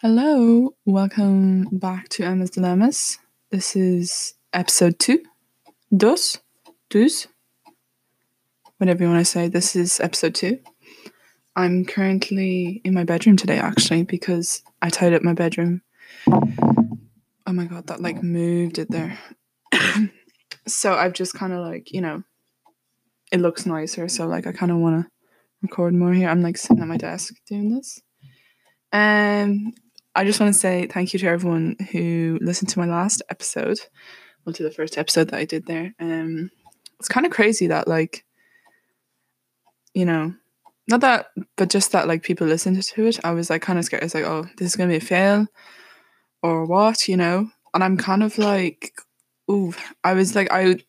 [0.00, 3.18] Hello, welcome back to Emma's Dilemmas.
[3.50, 5.24] This is episode two,
[5.92, 6.38] dos,
[6.88, 7.26] dos,
[8.76, 9.48] whatever you want to say.
[9.48, 10.60] This is episode two.
[11.56, 15.82] I'm currently in my bedroom today, actually, because I tied up my bedroom.
[16.28, 19.18] Oh my god, that like moved it there.
[20.68, 22.22] so I've just kind of like, you know,
[23.32, 24.06] it looks nicer.
[24.06, 25.10] So like, I kind of want to
[25.60, 26.28] record more here.
[26.28, 28.00] I'm like sitting at my desk doing this.
[28.92, 29.74] Um,
[30.18, 33.78] I just want to say thank you to everyone who listened to my last episode,
[34.44, 35.94] well, to the first episode that I did there.
[36.00, 36.50] Um,
[36.98, 38.24] it's kind of crazy that like,
[39.94, 40.34] you know,
[40.88, 43.20] not that, but just that like people listened to it.
[43.22, 44.02] I was like kind of scared.
[44.02, 45.46] I was like, oh, this is gonna be a fail,
[46.42, 47.48] or what, you know?
[47.72, 48.94] And I'm kind of like,
[49.48, 50.80] ooh, I was like, I,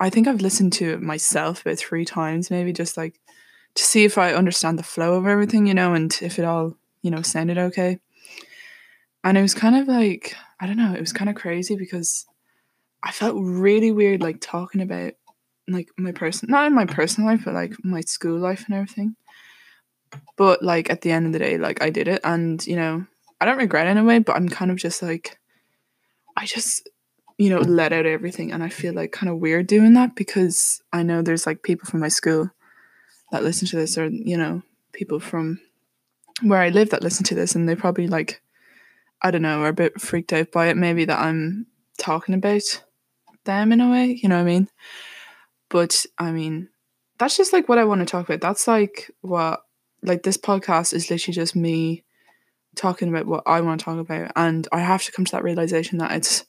[0.00, 3.20] I think I've listened to it myself about three times, maybe just like
[3.74, 6.78] to see if I understand the flow of everything, you know, and if it all,
[7.02, 7.98] you know, sounded okay.
[9.22, 12.26] And it was kind of like, I don't know, it was kind of crazy because
[13.02, 15.12] I felt really weird like talking about
[15.68, 19.16] like my person not in my personal life, but like my school life and everything.
[20.36, 23.06] But like at the end of the day, like I did it and you know,
[23.40, 25.38] I don't regret it in a way, but I'm kind of just like
[26.36, 26.88] I just
[27.38, 30.82] you know, let out everything and I feel like kind of weird doing that because
[30.92, 32.50] I know there's like people from my school
[33.32, 35.58] that listen to this or you know, people from
[36.42, 38.42] where I live that listen to this and they probably like
[39.22, 41.66] I don't know, are a bit freaked out by it maybe that I'm
[41.98, 42.62] talking about
[43.44, 44.68] them in a way, you know what I mean?
[45.68, 46.68] But I mean,
[47.18, 48.40] that's just like what I want to talk about.
[48.40, 49.60] That's like what
[50.02, 52.04] like this podcast is literally just me
[52.74, 55.42] talking about what I want to talk about and I have to come to that
[55.42, 56.44] realization that it's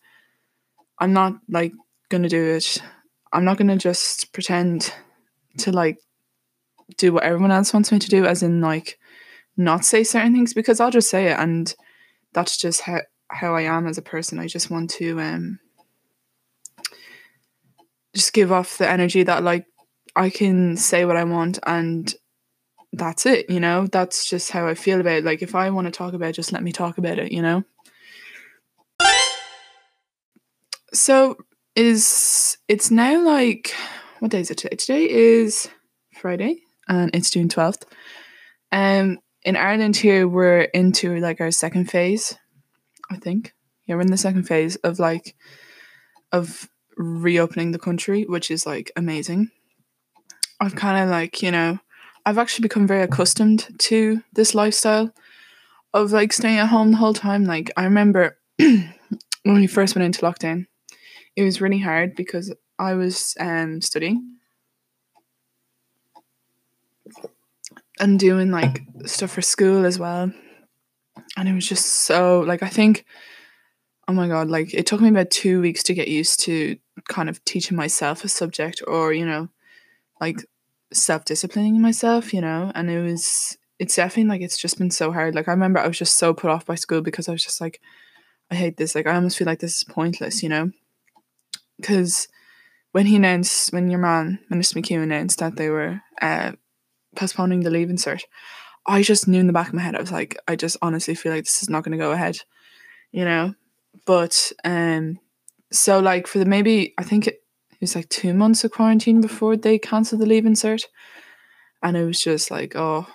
[0.99, 1.73] I'm not like
[2.09, 2.82] gonna do it.
[3.33, 4.93] I'm not gonna just pretend
[5.59, 5.98] to like
[6.98, 8.99] do what everyone else wants me to do, as in like
[9.58, 11.73] not say certain things because I'll just say it and
[12.33, 14.39] that's just how how I am as a person.
[14.39, 15.59] I just want to um
[18.14, 19.65] just give off the energy that like
[20.15, 22.14] I can say what I want and
[22.93, 23.87] that's it, you know?
[23.87, 25.23] That's just how I feel about it.
[25.23, 27.41] Like if I want to talk about it, just let me talk about it, you
[27.41, 27.64] know?
[30.93, 31.37] So
[31.75, 33.73] is it's now like
[34.20, 34.75] what day is it today?
[34.75, 35.70] Today is
[36.14, 37.83] Friday and it's June 12th.
[38.73, 42.37] Um in Ireland here we're into like our second phase,
[43.09, 43.53] I think.
[43.85, 45.35] Yeah, we're in the second phase of like
[46.31, 49.52] of reopening the country, which is like amazing.
[50.59, 51.79] I've kind of like, you know,
[52.25, 55.11] I've actually become very accustomed to this lifestyle
[55.93, 57.45] of like staying at home the whole time.
[57.45, 58.93] Like I remember when
[59.43, 60.67] we first went into lockdown,
[61.35, 64.37] it was really hard because I was um studying
[67.99, 70.31] and doing like stuff for school as well.
[71.37, 73.05] And it was just so like I think
[74.07, 77.29] oh my god, like it took me about two weeks to get used to kind
[77.29, 79.47] of teaching myself a subject or, you know,
[80.19, 80.45] like
[80.91, 85.11] self disciplining myself, you know, and it was it's definitely like it's just been so
[85.11, 85.33] hard.
[85.33, 87.61] Like I remember I was just so put off by school because I was just
[87.61, 87.79] like,
[88.52, 88.95] I hate this.
[88.95, 90.71] Like I almost feel like this is pointless, you know?
[91.77, 92.27] Because
[92.91, 96.52] when he announced when your man, Minister McHugh announced that they were uh
[97.16, 98.23] postponing the leaving cert.
[98.86, 101.16] I just knew in the back of my head, I was like, I just honestly
[101.16, 102.39] feel like this is not gonna go ahead.
[103.11, 103.55] You know?
[104.05, 105.20] But um
[105.71, 109.21] so like for the maybe I think it, it was like two months of quarantine
[109.21, 110.86] before they cancelled the leaving cert.
[111.83, 113.08] And it was just like, oh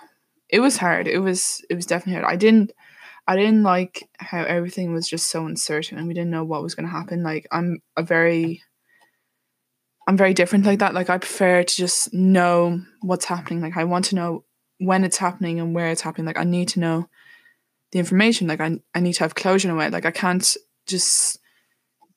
[0.49, 1.07] it was hard.
[1.07, 2.33] It was it was definitely hard.
[2.33, 2.71] I didn't
[3.27, 6.75] I didn't like how everything was just so uncertain and we didn't know what was
[6.75, 7.23] gonna happen.
[7.23, 8.63] Like I'm a very
[10.07, 10.93] I'm very different like that.
[10.93, 13.61] Like I prefer to just know what's happening.
[13.61, 14.45] Like I want to know
[14.79, 16.25] when it's happening and where it's happening.
[16.25, 17.09] Like I need to know
[17.91, 18.47] the information.
[18.47, 19.89] Like I I need to have closure in a way.
[19.89, 20.55] Like I can't
[20.87, 21.39] just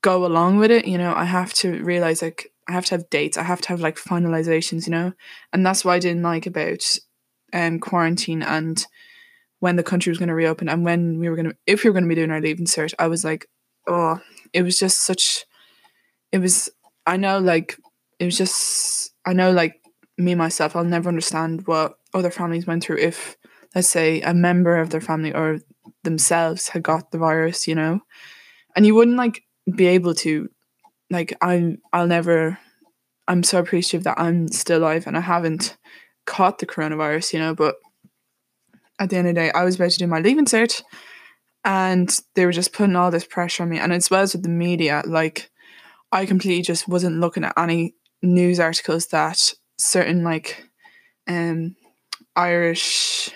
[0.03, 1.13] go along with it, you know.
[1.15, 3.37] I have to realize like I have to have dates.
[3.37, 5.13] I have to have like finalizations, you know.
[5.53, 6.85] And that's what I didn't like about
[7.53, 8.87] um quarantine and
[9.59, 11.91] when the country was going to reopen and when we were going to if we
[11.91, 13.47] were going to be doing our leaving cert, I was like,
[13.89, 14.21] oh,
[14.53, 15.45] it was just such
[16.31, 16.71] it was
[17.07, 17.79] I know like
[18.19, 19.81] it was just I know like
[20.19, 23.37] me myself I'll never understand what other families went through if
[23.75, 25.61] let's say a member of their family or
[26.03, 28.01] themselves had got the virus, you know.
[28.75, 29.43] And you wouldn't like
[29.75, 30.49] be able to
[31.11, 32.59] like I'm I'll never
[33.29, 35.77] I'm so appreciative that I'm still alive and I haven't
[36.27, 37.77] caught the coronavirus, you know, but
[38.99, 40.83] at the end of the day I was about to do my leaving cert
[41.65, 44.43] and they were just putting all this pressure on me and as well as with
[44.43, 45.50] the media, like
[46.13, 50.69] I completely just wasn't looking at any news articles that certain like
[51.27, 51.77] um
[52.37, 53.33] Irish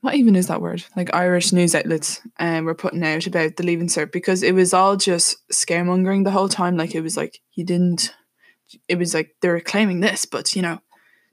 [0.00, 0.84] what even is that word?
[0.96, 4.72] Like Irish news outlets um, were putting out about the leaving cert because it was
[4.72, 6.76] all just scaremongering the whole time.
[6.76, 8.14] Like it was like you didn't.
[8.86, 10.78] It was like they were claiming this, but you know,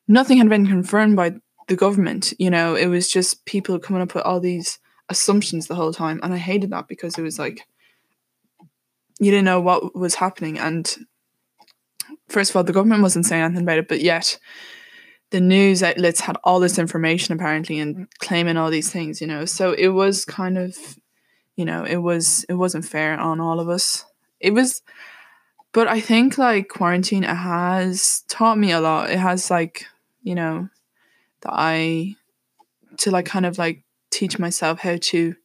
[0.07, 1.35] nothing had been confirmed by
[1.67, 2.33] the government.
[2.39, 4.79] You know, it was just people coming up with all these
[5.09, 7.67] assumptions the whole time, and I hated that because it was like
[9.19, 10.95] you didn't know what was happening, and
[12.27, 14.37] first of all, the government wasn't saying anything about it, but yet
[15.31, 19.45] the news outlets had all this information apparently and claiming all these things, you know.
[19.45, 20.77] So it was kind of,
[21.55, 24.05] you know, it was it wasn't fair on all of us.
[24.39, 24.81] It was,
[25.71, 29.09] but I think like quarantine it has taught me a lot.
[29.09, 29.85] It has like,
[30.21, 30.69] you know,
[31.41, 32.15] that I
[32.97, 35.35] to like kind of like teach myself how to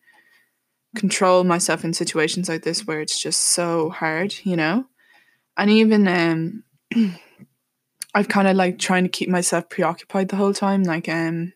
[0.96, 4.86] control myself in situations like this where it's just so hard, you know.
[5.56, 6.64] And even um
[8.14, 10.82] I've kind of like trying to keep myself preoccupied the whole time.
[10.82, 11.52] Like, um,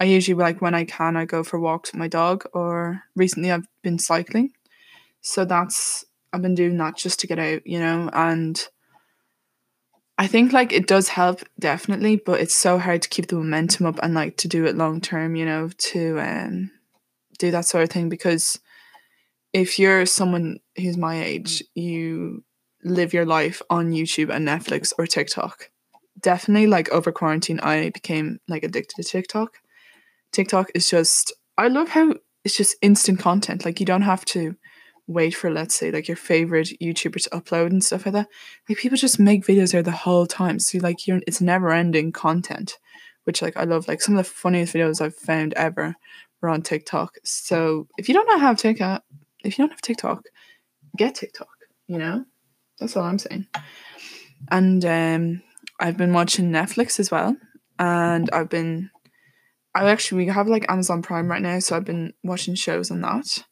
[0.00, 3.50] I usually like when I can, I go for walks with my dog, or recently
[3.50, 4.52] I've been cycling.
[5.20, 8.68] So that's I've been doing that just to get out, you know, and
[10.16, 13.86] I think like it does help definitely, but it's so hard to keep the momentum
[13.86, 16.70] up and like to do it long term, you know, to um
[17.40, 18.60] do that sort of thing because
[19.52, 21.64] if you're someone who's my age, mm.
[21.74, 22.44] you
[22.84, 25.70] live your life on YouTube and Netflix or TikTok
[26.20, 29.58] definitely like over quarantine I became like addicted to TikTok.
[30.32, 32.14] TikTok is just I love how
[32.44, 33.64] it's just instant content.
[33.64, 34.56] Like you don't have to
[35.06, 38.28] wait for let's say like your favorite YouTuber to upload and stuff like that.
[38.68, 40.58] Like people just make videos there the whole time.
[40.58, 42.78] So like you're it's never ending content.
[43.24, 45.94] Which like I love like some of the funniest videos I've found ever
[46.40, 47.16] were on TikTok.
[47.24, 49.04] So if you don't know how TikTok
[49.42, 50.24] if you don't have TikTok,
[50.96, 51.48] get TikTok,
[51.86, 52.24] you know?
[52.78, 53.46] That's all I'm saying.
[54.50, 55.42] And um
[55.80, 57.36] I've been watching Netflix as well,
[57.78, 58.90] and I've been.
[59.74, 63.00] I actually we have like Amazon Prime right now, so I've been watching shows on
[63.00, 63.44] that.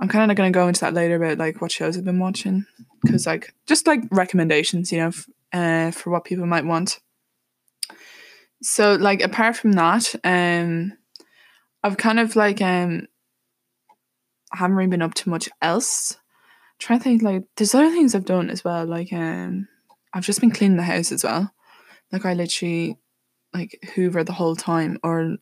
[0.00, 2.18] I'm kind of going to go into that later about like what shows I've been
[2.18, 2.66] watching
[3.02, 7.00] because like just like recommendations, you know, f- uh, for what people might want.
[8.62, 10.92] So like apart from that, um,
[11.86, 13.06] I've kind of like um,
[14.52, 16.16] haven't really been up to much else.
[16.18, 18.84] I'm trying to think like there's other things I've done as well.
[18.84, 19.68] Like um,
[20.12, 21.52] I've just been cleaning the house as well.
[22.10, 22.98] Like I literally
[23.54, 25.36] like hoover the whole time or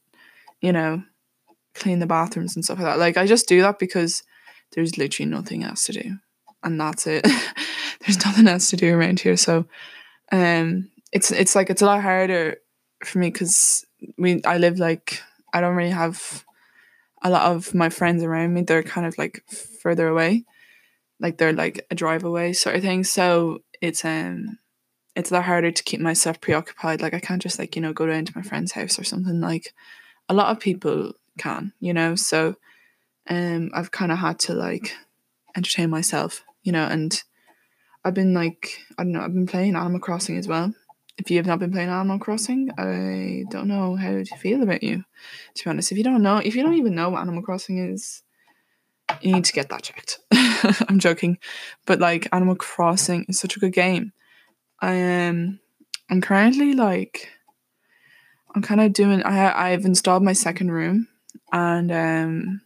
[0.60, 1.02] you know
[1.74, 2.98] clean the bathrooms and stuff like that.
[2.98, 4.22] Like I just do that because
[4.72, 6.18] there's literally nothing else to do.
[6.62, 7.26] And that's it.
[8.00, 9.38] there's nothing else to do around here.
[9.38, 9.64] So
[10.30, 12.58] um it's it's like it's a lot harder
[13.02, 13.86] for me because
[14.18, 15.22] we I live like
[15.54, 16.44] I don't really have
[17.22, 18.62] a lot of my friends around me.
[18.62, 19.42] They're kind of like
[19.80, 20.44] further away.
[21.20, 23.04] Like they're like a drive away sort of thing.
[23.04, 24.58] So it's um
[25.16, 27.00] it's a lot harder to keep myself preoccupied.
[27.00, 29.40] Like I can't just like, you know, go down to my friend's house or something.
[29.40, 29.72] Like
[30.28, 32.16] a lot of people can, you know.
[32.16, 32.56] So
[33.30, 34.94] um I've kinda had to like
[35.56, 37.22] entertain myself, you know, and
[38.04, 40.74] I've been like I don't know, I've been playing Animal Crossing as well.
[41.16, 44.82] If you have not been playing Animal Crossing, I don't know how to feel about
[44.82, 45.04] you.
[45.54, 47.78] To be honest, if you don't know, if you don't even know what Animal Crossing
[47.78, 48.22] is,
[49.20, 50.18] you need to get that checked.
[50.88, 51.38] I'm joking,
[51.86, 54.12] but like Animal Crossing is such a good game.
[54.80, 55.60] I am.
[56.10, 57.28] I'm currently like.
[58.54, 59.22] I'm kind of doing.
[59.22, 61.08] I I've installed my second room,
[61.52, 62.60] and um.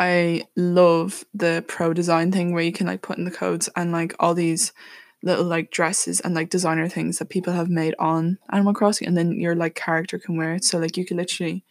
[0.00, 3.90] I love the pro design thing where you can like put in the codes and
[3.90, 4.72] like all these
[5.22, 9.16] little like dresses and like designer things that people have made on Animal Crossing and
[9.16, 10.64] then your like character can wear it.
[10.64, 11.64] So like you could literally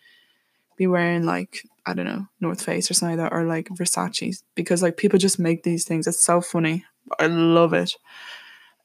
[0.77, 4.43] be wearing like I don't know, North Face or something like that or like Versace
[4.55, 6.05] because like people just make these things.
[6.05, 6.83] It's so funny.
[7.19, 7.93] I love it.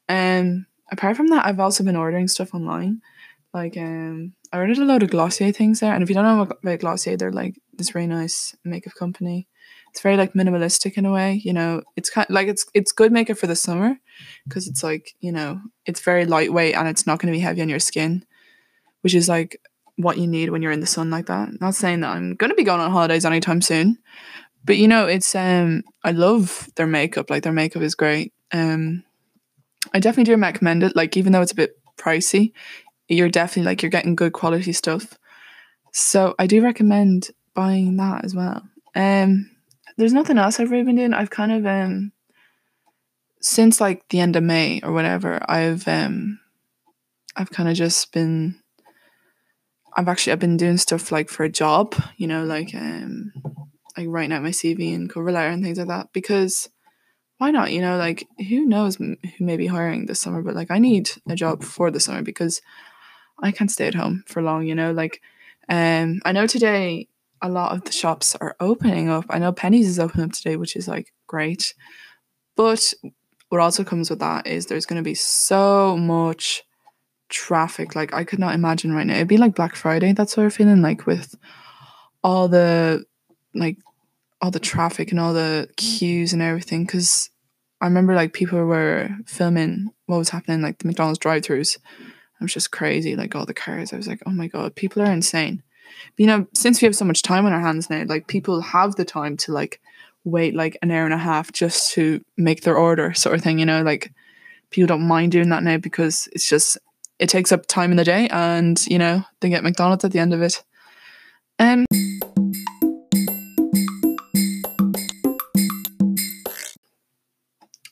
[0.07, 3.01] Um, apart from that, I've also been ordering stuff online.
[3.53, 6.41] Like, um, I ordered a load of Glossier things there, and if you don't know
[6.41, 9.47] about Glossier, they're like this really nice makeup company.
[9.93, 11.83] It's very like minimalistic in a way, you know.
[11.95, 13.95] It's kind of, like it's it's good makeup for the summer
[14.47, 17.61] because it's like you know it's very lightweight and it's not going to be heavy
[17.61, 18.25] on your skin,
[19.01, 19.61] which is like
[19.97, 21.61] what you need when you're in the sun like that.
[21.61, 23.99] Not saying that I'm going to be going on holidays anytime soon,
[24.65, 27.29] but you know it's um I love their makeup.
[27.29, 28.33] Like their makeup is great.
[28.51, 29.03] Um,
[29.93, 30.95] I definitely do recommend it.
[30.95, 32.51] Like, even though it's a bit pricey,
[33.07, 35.17] you're definitely like you're getting good quality stuff.
[35.91, 38.63] So I do recommend buying that as well.
[38.95, 39.49] Um,
[39.97, 41.13] there's nothing else I've really been doing.
[41.13, 42.11] I've kind of um
[43.41, 46.39] since like the end of May or whatever, I've um
[47.35, 48.59] I've kind of just been
[49.95, 53.33] I've actually I've been doing stuff like for a job, you know, like um
[53.97, 56.69] like writing out my CV and cover letter and things like that because
[57.37, 57.71] why not?
[57.71, 61.11] You know, like who knows who may be hiring this summer, but like I need
[61.27, 62.61] a job for the summer because
[63.39, 65.21] I can't stay at home for long, you know, like
[65.69, 67.07] Um, I know today
[67.43, 69.25] a lot of the shops are opening up.
[69.29, 71.75] I know Penneys is opening up today, which is like great.
[72.55, 72.93] But
[73.49, 76.63] what also comes with that is there's going to be so much
[77.29, 77.95] traffic.
[77.95, 79.15] Like I could not imagine right now.
[79.15, 80.13] It'd be like Black Friday.
[80.13, 81.35] That's what we're feeling like with
[82.23, 83.03] all the
[83.53, 83.77] like
[84.41, 86.85] all the traffic and all the queues and everything.
[86.85, 87.29] Because
[87.81, 91.75] I remember like people were filming what was happening like the McDonald's drive-throughs.
[91.75, 93.17] It was just crazy.
[93.17, 93.91] Like all the cars.
[93.91, 95.61] I was like, oh my god, people are insane.
[96.17, 98.95] You know, since we have so much time on our hands now, like people have
[98.95, 99.81] the time to like
[100.25, 103.59] wait like an hour and a half just to make their order, sort of thing.
[103.59, 104.11] You know, like
[104.69, 106.77] people don't mind doing that now because it's just
[107.19, 110.19] it takes up time in the day, and you know they get McDonald's at the
[110.19, 110.63] end of it.
[111.59, 111.85] Um.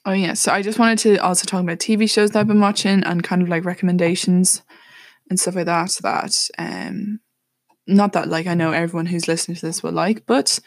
[0.03, 2.59] Oh yeah, so I just wanted to also talk about TV shows that I've been
[2.59, 4.63] watching and kind of like recommendations
[5.29, 5.97] and stuff like that.
[6.01, 7.19] That um
[7.91, 10.59] not that like I know everyone who's listening to this will like, but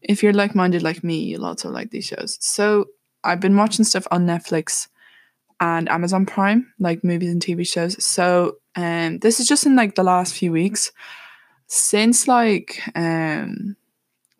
[0.00, 2.38] if you're like minded like me, you'll also like these shows.
[2.40, 2.86] So
[3.22, 4.88] I've been watching stuff on Netflix
[5.60, 8.02] and Amazon Prime, like movies and TV shows.
[8.04, 10.92] So um this is just in like the last few weeks.
[11.66, 13.76] Since like um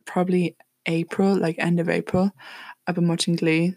[0.07, 0.57] probably
[0.87, 2.33] April, like end of April,
[2.87, 3.77] I've been watching Glee.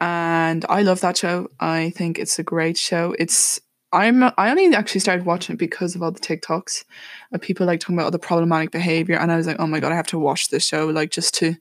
[0.00, 1.48] And I love that show.
[1.60, 3.14] I think it's a great show.
[3.18, 3.60] It's
[3.92, 6.84] I'm I only actually started watching it because of all the TikToks
[7.32, 9.80] of people like talking about all the problematic behavior, and I was like, oh my
[9.80, 11.56] god, I have to watch this show like just to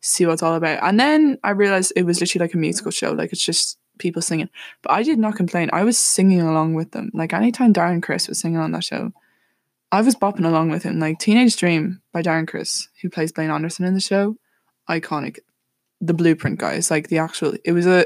[0.00, 0.82] see what it's all about.
[0.82, 4.22] And then I realized it was literally like a musical show, like it's just people
[4.22, 4.50] singing.
[4.82, 5.70] But I did not complain.
[5.72, 7.10] I was singing along with them.
[7.14, 9.12] Like anytime Darren Criss was singing on that show,
[9.92, 10.98] I was bopping along with him.
[10.98, 14.36] Like Teenage Dream by Darren Criss, who plays Blaine Anderson in the show,
[14.88, 15.38] iconic.
[16.00, 18.04] The Blueprint guys, like the actual, it was a,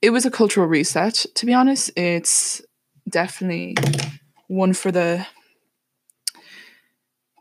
[0.00, 1.26] it was a cultural reset.
[1.34, 2.62] To be honest, it's
[3.08, 3.76] definitely
[4.48, 5.26] one for the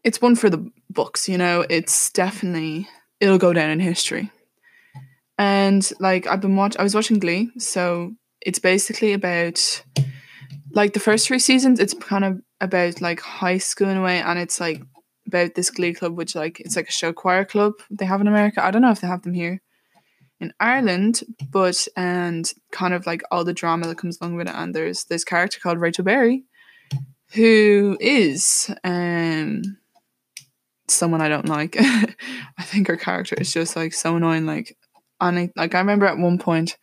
[0.04, 1.66] it's one for the books you know?
[1.70, 2.88] It's definitely
[3.20, 4.32] it'll go down in history.
[5.38, 9.84] And like i've been watching i was watching glee so it's basically about
[10.72, 14.20] like the first three seasons it's kind of about like high school in a way
[14.20, 14.82] and it's like
[15.28, 18.28] about this glee club which like it's like a show choir club they have in
[18.28, 18.66] america.
[18.66, 19.62] I don't know if they have them here
[20.40, 24.56] in Ireland, but and kind of like all the drama that comes along with it.
[24.56, 26.44] And there's this character called Rachel Berry,
[27.34, 29.64] who is um
[30.88, 31.76] someone I don't like.
[31.80, 34.46] I think her character is just like so annoying.
[34.46, 34.78] Like,
[35.20, 36.78] and I, like I remember at one point,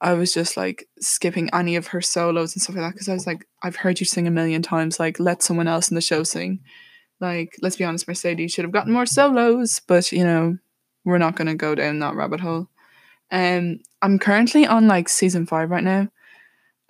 [0.00, 3.14] I was just like skipping any of her solos and stuff like that because I
[3.14, 5.00] was like, I've heard you sing a million times.
[5.00, 6.60] Like, let someone else in the show sing.
[7.18, 10.58] Like, let's be honest, Mercedes should have gotten more solos, but you know,
[11.06, 12.68] we're not going to go down that rabbit hole.
[13.30, 16.08] Um, I'm currently on like season five right now,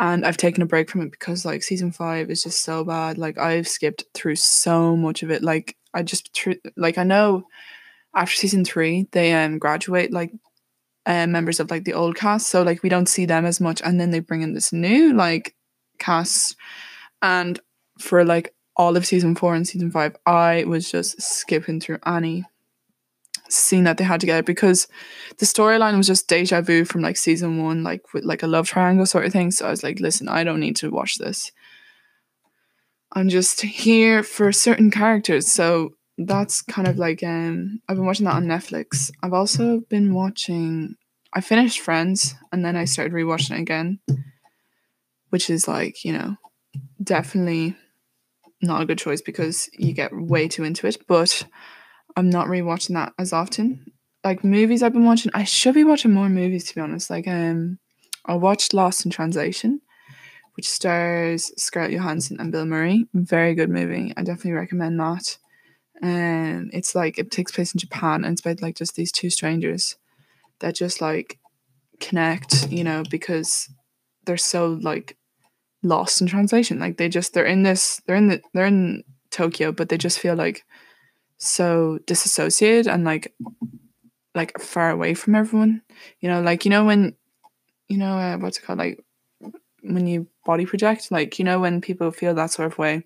[0.01, 3.19] and I've taken a break from it because like season five is just so bad.
[3.19, 5.43] Like I've skipped through so much of it.
[5.43, 7.45] Like I just tr- like I know
[8.15, 10.33] after season three they um graduate like
[11.05, 13.81] uh, members of like the old cast, so like we don't see them as much,
[13.83, 15.55] and then they bring in this new like
[15.99, 16.57] cast,
[17.23, 17.61] and
[18.01, 22.45] for like all of season four and season five, I was just skipping through Annie
[23.49, 24.89] scene that they had together because
[25.39, 28.69] the storyline was just deja vu from like season one, like with like a love
[28.69, 29.51] triangle sort of thing.
[29.51, 31.53] So I was like, listen, I don't need to watch this.
[33.13, 35.51] I'm just here for certain characters.
[35.51, 39.11] So that's kind of like um I've been watching that on Netflix.
[39.23, 40.97] I've also been watching
[41.33, 44.01] I finished Friends and then I started rewatching it again.
[45.31, 46.37] Which is like, you know,
[47.03, 47.77] definitely
[48.63, 50.99] not a good choice because you get way too into it.
[51.07, 51.45] But
[52.17, 53.93] I'm not rewatching that as often.
[54.25, 57.11] Like movies I've been watching, I should be watching more movies to be honest.
[57.11, 57.79] Like um
[58.25, 59.81] I watched Lost in Translation,
[60.55, 63.07] which stars Scarlett Johansson and Bill Murray.
[63.15, 64.13] Very good movie.
[64.17, 65.39] I definitely recommend that.
[66.03, 69.31] Um it's like it takes place in Japan and it's about like just these two
[69.31, 69.97] strangers
[70.61, 71.39] that just like
[72.01, 73.69] connect, you know, because
[74.25, 75.17] they're so like
[75.83, 76.79] lost in translation.
[76.79, 80.19] Like they just they're in this they're in the they're in Tokyo, but they just
[80.19, 80.65] feel like
[81.39, 83.35] so disassociated and like
[84.35, 85.83] like far away from everyone.
[86.21, 87.17] You know, like you know when
[87.89, 89.03] you know uh, what's it called like
[89.83, 93.05] when you body project, like you know when people feel that sort of way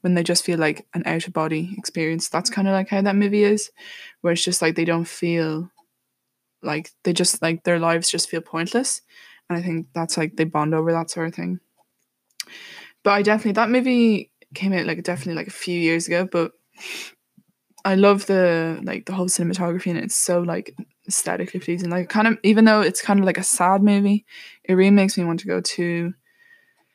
[0.00, 2.28] when they just feel like an out of body experience.
[2.28, 3.70] That's kind of like how that movie is,
[4.20, 5.70] where it's just like they don't feel
[6.62, 9.02] like they just like their lives just feel pointless.
[9.48, 11.60] And I think that's like they bond over that sort of thing.
[13.02, 16.52] But I definitely that movie came out like definitely like a few years ago, but
[17.84, 20.76] I love the like the whole cinematography and it's so like
[21.08, 21.90] aesthetically pleasing.
[21.90, 24.26] Like kind of even though it's kind of like a sad movie,
[24.64, 26.14] it really makes me want to go to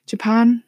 [0.06, 0.64] Japan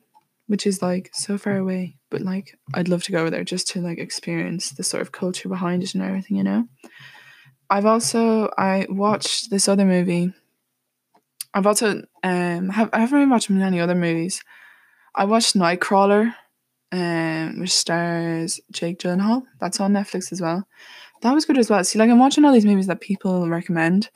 [0.48, 1.98] which is like so far away.
[2.10, 5.12] But like I'd love to go over there just to like experience the sort of
[5.12, 6.68] culture behind it and everything, you know.
[7.70, 10.34] I've also I watched this other movie.
[11.54, 14.42] I've also um have I haven't really watched many other movies.
[15.14, 16.34] I watched Nightcrawler,
[16.92, 19.44] um, which stars Jake Gyllenhaal.
[19.60, 20.68] That's on Netflix as well.
[21.22, 21.84] That was good as well.
[21.84, 24.10] See, like I'm watching all these movies that people recommend.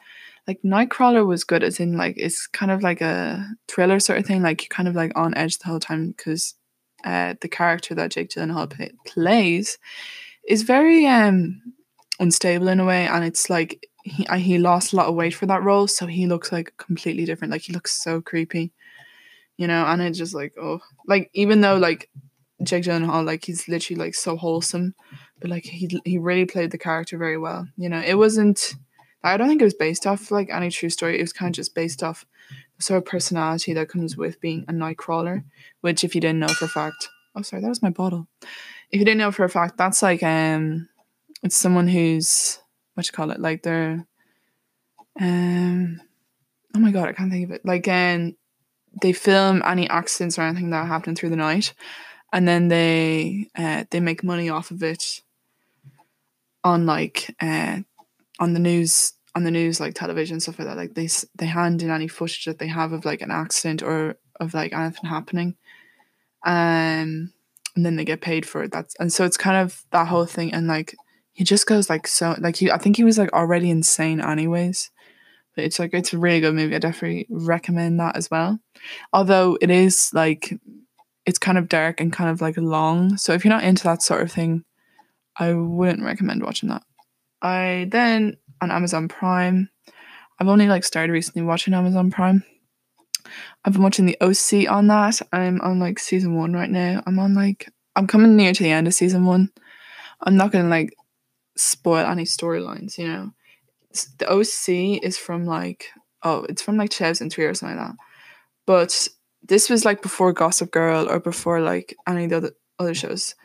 [0.47, 4.25] Like Nightcrawler was good, as in like it's kind of like a thriller sort of
[4.25, 4.41] thing.
[4.41, 6.55] Like you're kind of like on edge the whole time because
[7.03, 9.77] uh, the character that Jake Gyllenhaal play- plays
[10.47, 11.61] is very um
[12.19, 15.45] unstable in a way, and it's like he he lost a lot of weight for
[15.47, 17.51] that role, so he looks like completely different.
[17.51, 18.71] Like he looks so creepy,
[19.57, 19.85] you know.
[19.85, 22.09] And it's just like oh, like even though like
[22.63, 24.95] Jake Gyllenhaal, like he's literally like so wholesome,
[25.39, 27.67] but like he he really played the character very well.
[27.77, 28.75] You know, it wasn't.
[29.23, 31.17] I don't think it was based off like any true story.
[31.17, 32.25] It was kind of just based off
[32.77, 35.43] the sort of personality that comes with being a nightcrawler.
[35.81, 38.27] Which, if you didn't know for a fact, oh sorry, that was my bottle.
[38.91, 40.89] If you didn't know for a fact, that's like um,
[41.43, 42.59] it's someone who's
[42.93, 44.05] what you call it, like they're
[45.19, 46.01] um,
[46.75, 47.65] oh my god, I can't think of it.
[47.65, 48.35] Like um,
[49.01, 51.73] they film any accidents or anything that happen through the night,
[52.33, 55.21] and then they uh, they make money off of it
[56.63, 57.79] on like uh,
[58.39, 60.77] on the news on the news like television stuff like that.
[60.77, 64.17] Like they they hand in any footage that they have of like an accident or
[64.39, 65.55] of like anything happening.
[66.45, 67.33] Um
[67.75, 68.71] and then they get paid for it.
[68.71, 70.53] That's and so it's kind of that whole thing.
[70.53, 70.95] And like
[71.33, 74.91] he just goes like so like he I think he was like already insane anyways.
[75.55, 76.75] But it's like it's a really good movie.
[76.75, 78.59] I definitely recommend that as well.
[79.13, 80.53] Although it is like
[81.25, 84.01] it's kind of dark and kind of like long so if you're not into that
[84.01, 84.63] sort of thing
[85.37, 86.83] I wouldn't recommend watching that
[87.41, 89.69] I then on Amazon Prime
[90.39, 92.43] I've only like started recently watching Amazon Prime
[93.63, 95.22] I've been watching the OC on that.
[95.31, 97.03] I'm on like season one right now.
[97.05, 99.51] I'm on like I'm coming near to the end of season one.
[100.22, 100.93] I'm not gonna like
[101.55, 103.31] spoil any storylines, you know.
[104.19, 105.87] The OC is from like
[106.24, 107.96] oh, it's from like 2003 or something like that.
[108.65, 109.07] But
[109.51, 113.35] this was like before Gossip Girl or before like any of the other, other shows.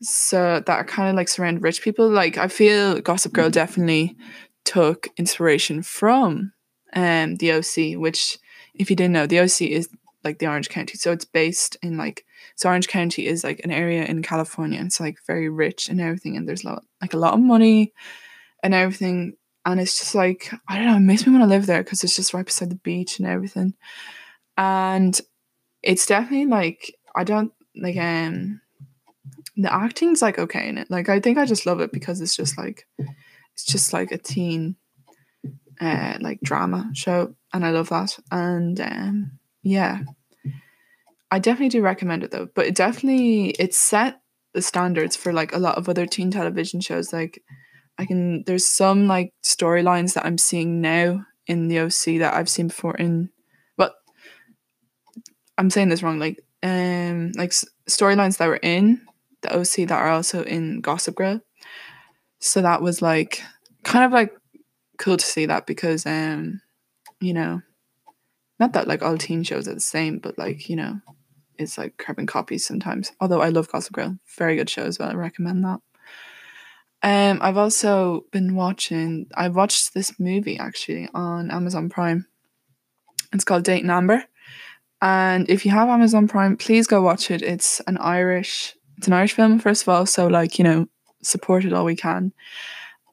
[0.00, 2.08] So that kind of like surround rich people.
[2.08, 4.16] Like I feel Gossip Girl definitely
[4.64, 6.54] took inspiration from
[6.94, 8.38] um the OC, which
[8.74, 9.90] if you didn't know, the OC is
[10.24, 10.94] like the Orange County.
[10.96, 12.24] So it's based in like
[12.56, 14.78] so Orange County is like an area in California.
[14.78, 17.40] And it's like very rich and everything, and there's a lot like a lot of
[17.40, 17.92] money
[18.62, 19.34] and everything.
[19.66, 22.02] And it's just like I don't know, it makes me want to live there because
[22.02, 23.74] it's just right beside the beach and everything.
[24.56, 25.20] And
[25.82, 28.60] it's definitely like I don't like um
[29.56, 30.90] the acting's like okay in it.
[30.90, 32.86] Like I think I just love it because it's just like
[33.54, 34.76] it's just like a teen
[35.80, 38.18] uh like drama show and I love that.
[38.30, 40.00] And um yeah.
[41.30, 42.48] I definitely do recommend it though.
[42.54, 44.20] But it definitely it set
[44.52, 47.12] the standards for like a lot of other teen television shows.
[47.12, 47.42] Like
[47.98, 52.48] I can there's some like storylines that I'm seeing now in the OC that I've
[52.48, 53.30] seen before in
[55.60, 57.50] I'm saying this wrong, like um like
[57.86, 59.06] storylines that were in
[59.42, 61.42] the OC that are also in Gossip Girl.
[62.38, 63.42] So that was like
[63.84, 64.34] kind of like
[64.96, 66.62] cool to see that because um
[67.20, 67.60] you know
[68.58, 71.00] not that like all teen shows are the same but like you know
[71.58, 73.12] it's like carbon copies sometimes.
[73.20, 74.16] Although I love Gossip Girl.
[74.38, 75.10] Very good show as well.
[75.10, 75.80] I recommend that.
[77.02, 82.26] Um I've also been watching I watched this movie actually on Amazon Prime.
[83.34, 84.24] It's called Dating Amber
[85.02, 87.42] and if you have Amazon Prime please go watch it.
[87.42, 90.06] It's an Irish it's an Irish film first of all.
[90.06, 90.86] So like you know
[91.22, 92.32] support it all we can.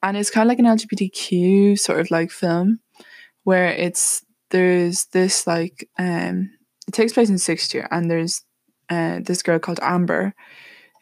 [0.02, 2.80] And it's kind of like an LGBTQ sort of like film
[3.44, 6.50] where it's there's this like um
[6.86, 8.44] it takes place in sixth year and there's
[8.90, 10.34] uh this girl called Amber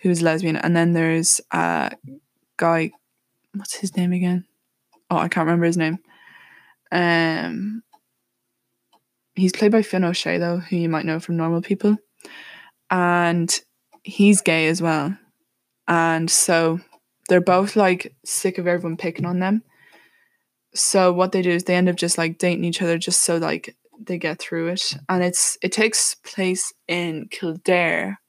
[0.00, 0.56] who's lesbian.
[0.56, 1.92] And then there's a
[2.56, 2.92] guy
[3.54, 4.44] what's his name again?
[5.10, 5.98] Oh I can't remember his name.
[6.92, 7.82] Um
[9.36, 11.96] he's played by Fionn O'Shea though who you might know from normal people
[12.90, 13.60] and
[14.02, 15.16] he's gay as well
[15.88, 16.80] and so
[17.28, 19.62] they're both like sick of everyone picking on them.
[20.74, 23.38] So what they do is they end up just like dating each other just so
[23.38, 24.94] like they get through it.
[25.08, 28.20] And it's it takes place in Kildare.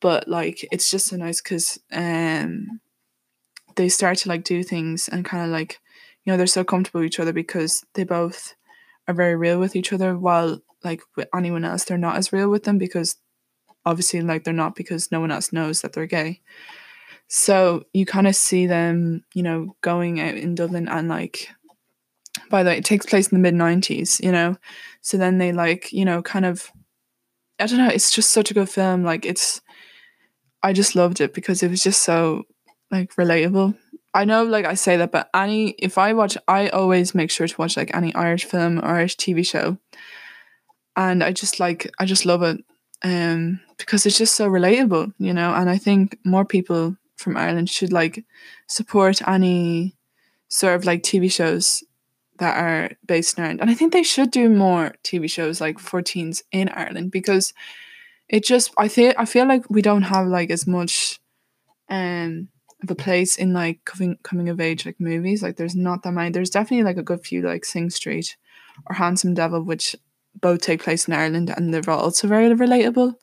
[0.00, 2.80] But like it's just so nice because um
[3.76, 5.78] they start to like do things and kind of like
[6.24, 8.54] you know they're so comfortable with each other because they both
[9.08, 12.48] are very real with each other while like with anyone else they're not as real
[12.48, 13.16] with them because
[13.84, 16.40] obviously like they're not because no one else knows that they're gay
[17.34, 21.48] so you kind of see them, you know, going out in Dublin and like,
[22.50, 24.58] by the way, it takes place in the mid 90s, you know?
[25.00, 26.70] So then they like, you know, kind of
[27.58, 29.02] I don't know, it's just such a good film.
[29.02, 29.62] Like it's
[30.62, 32.42] I just loved it because it was just so
[32.90, 33.78] like relatable.
[34.14, 37.48] I know like I say that, but any if I watch I always make sure
[37.48, 39.78] to watch like any Irish film or Irish TV show.
[40.96, 42.62] And I just like I just love it.
[43.02, 47.70] Um because it's just so relatable, you know, and I think more people from Ireland
[47.70, 48.24] should like
[48.66, 49.96] support any
[50.48, 51.82] sort of like TV shows
[52.38, 53.60] that are based in Ireland.
[53.62, 57.54] And I think they should do more TV shows like for teens in Ireland because
[58.28, 61.20] it just I feel I feel like we don't have like as much
[61.88, 62.48] um
[62.82, 65.42] of a place in like coming coming of age like movies.
[65.42, 66.30] Like there's not that many.
[66.30, 68.36] There's definitely like a good few like Sing Street
[68.86, 69.96] or Handsome Devil, which
[70.40, 73.14] both take place in Ireland and they're also very relatable.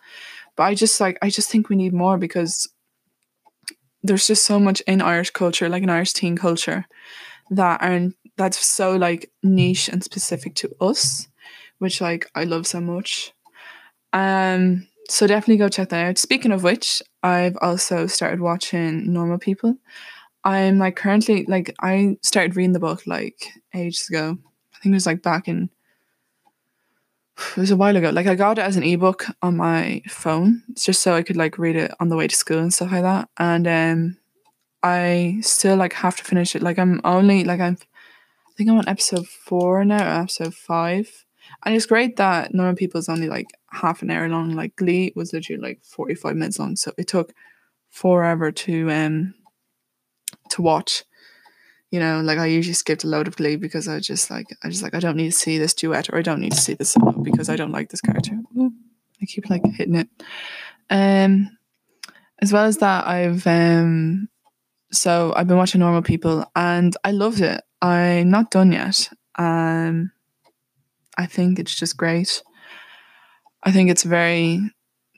[0.56, 2.70] But I just like I just think we need more because
[4.04, 6.86] there's just so much in Irish culture, like in Irish teen culture,
[7.52, 11.28] that aren't that's so like niche and specific to us,
[11.80, 13.34] which like I love so much.
[14.14, 16.18] Um so definitely go check that out.
[16.18, 19.76] Speaking of which, I've also started watching Normal People.
[20.44, 24.38] I'm like currently like I started reading the book like ages ago.
[24.74, 25.70] I think it was like back in
[27.56, 28.10] it was a while ago.
[28.10, 31.38] Like I got it as an ebook on my phone, it's just so I could
[31.38, 33.30] like read it on the way to school and stuff like that.
[33.38, 34.18] And um
[34.84, 36.62] I still like have to finish it.
[36.62, 37.78] Like I'm only like I'm
[38.48, 41.26] I think I'm on episode four now, episode five.
[41.66, 44.52] And it's great that Normal People is only like half an hour long.
[44.56, 46.76] Like Glee was literally like 45 minutes long.
[46.76, 47.34] So it took
[47.90, 49.34] forever to um
[50.50, 51.04] to watch.
[51.92, 54.70] You know, like I usually skipped a load of Glee because I just like I
[54.70, 56.76] just like I don't need to see this duet or I don't need to see
[56.76, 58.34] this because I don't like this character.
[58.58, 58.72] Ooh,
[59.22, 60.10] I keep like hitting it.
[60.90, 61.58] Um
[62.40, 64.30] as well as that I've um
[64.92, 67.62] so I've been watching Normal People and I loved it.
[67.82, 69.10] I'm not done yet.
[69.38, 70.12] Um
[71.18, 72.44] I think it's just great.
[73.64, 74.62] I think it's very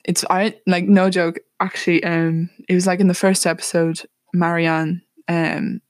[0.04, 4.01] it's I like no joke actually um it was like in the first episode
[4.34, 5.82] Marianne um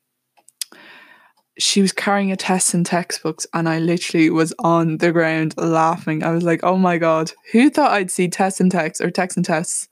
[1.57, 6.23] she was carrying a test and textbooks and I literally was on the ground laughing.
[6.23, 9.37] I was like, "Oh my god, who thought I'd see tests and texts or texts
[9.37, 9.87] and tests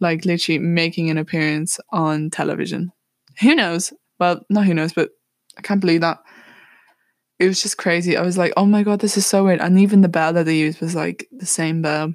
[0.00, 2.92] like literally making an appearance on television?"
[3.40, 3.92] Who knows?
[4.18, 5.10] Well, not who knows, but
[5.58, 6.18] I can't believe that
[7.42, 8.16] it was just crazy.
[8.16, 9.60] I was like, oh my god, this is so weird.
[9.60, 12.14] And even the bell that they used was like the same bell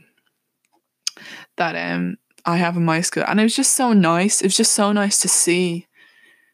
[1.58, 3.26] that um I have in my school.
[3.28, 4.42] And it was just so nice.
[4.42, 5.86] It was just so nice to see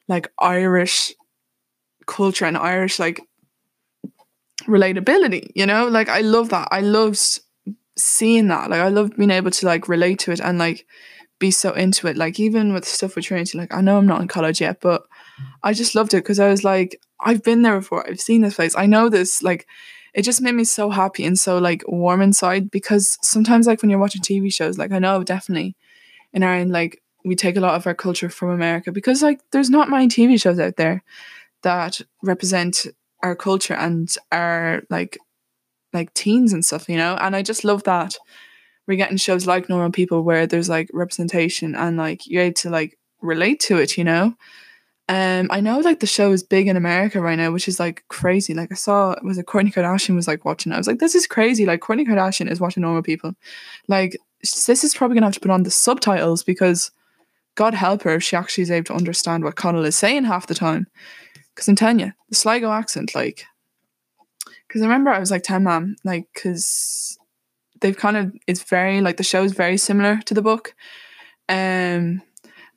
[0.07, 1.13] like Irish
[2.07, 3.21] culture and Irish like
[4.63, 5.87] relatability, you know?
[5.87, 6.69] Like I love that.
[6.71, 7.41] I loved
[7.95, 8.71] seeing that.
[8.71, 10.87] Like I love being able to like relate to it and like
[11.37, 12.17] be so into it.
[12.17, 15.03] Like even with stuff with Trinity, like I know I'm not in college yet, but
[15.61, 18.07] I just loved it because I was like, I've been there before.
[18.07, 18.75] I've seen this place.
[18.75, 19.41] I know this.
[19.41, 19.67] Like,
[20.13, 23.89] it just made me so happy and so like warm inside because sometimes like when
[23.89, 25.75] you're watching TV shows, like I know definitely
[26.31, 29.69] in Ireland, like we take a lot of our culture from America because like there's
[29.69, 31.03] not many TV shows out there
[31.63, 32.85] that represent
[33.23, 35.17] our culture and our like
[35.93, 37.17] like teens and stuff, you know.
[37.19, 38.15] And I just love that
[38.87, 42.69] we're getting shows like Normal People where there's like representation and like you're able to
[42.69, 44.35] like relate to it, you know.
[45.09, 48.05] Um, I know like the show is big in America right now, which is like
[48.07, 48.53] crazy.
[48.53, 50.71] Like I saw it was it Kourtney Kardashian was like watching.
[50.71, 51.65] I was like, this is crazy.
[51.65, 53.33] Like Kourtney Kardashian is watching normal people.
[53.87, 56.91] Like this is probably gonna have to put on the subtitles because
[57.55, 60.47] God help her if she actually is able to understand what Connell is saying half
[60.47, 60.87] the time.
[61.53, 63.45] Because I'm telling you, the Sligo accent, like,
[64.67, 67.17] because I remember I was like, 10 mom, like, because
[67.79, 70.73] they've kind of, it's very, like, the show is very similar to the book.
[71.47, 72.23] Um,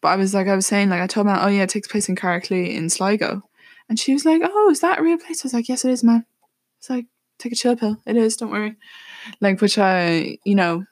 [0.01, 1.89] but I was like, I was saying, like, I told her, oh yeah, it takes
[1.89, 3.43] place in Carricklea in Sligo.
[3.89, 5.45] And she was like, oh, is that a real place?
[5.45, 6.25] I was like, yes, it is, man.
[6.79, 7.07] It's like,
[7.39, 7.99] take a chill pill.
[8.07, 8.77] It is, don't worry.
[9.41, 10.85] Like, which I, you know,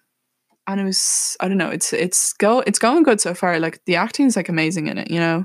[0.66, 3.58] and it was, I don't know, it's, it's go, it's going good so far.
[3.60, 5.44] Like the acting is like amazing in it, you know,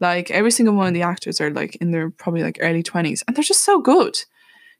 [0.00, 3.24] like every single one of the actors are like in their probably like early twenties
[3.26, 4.18] and they're just so good.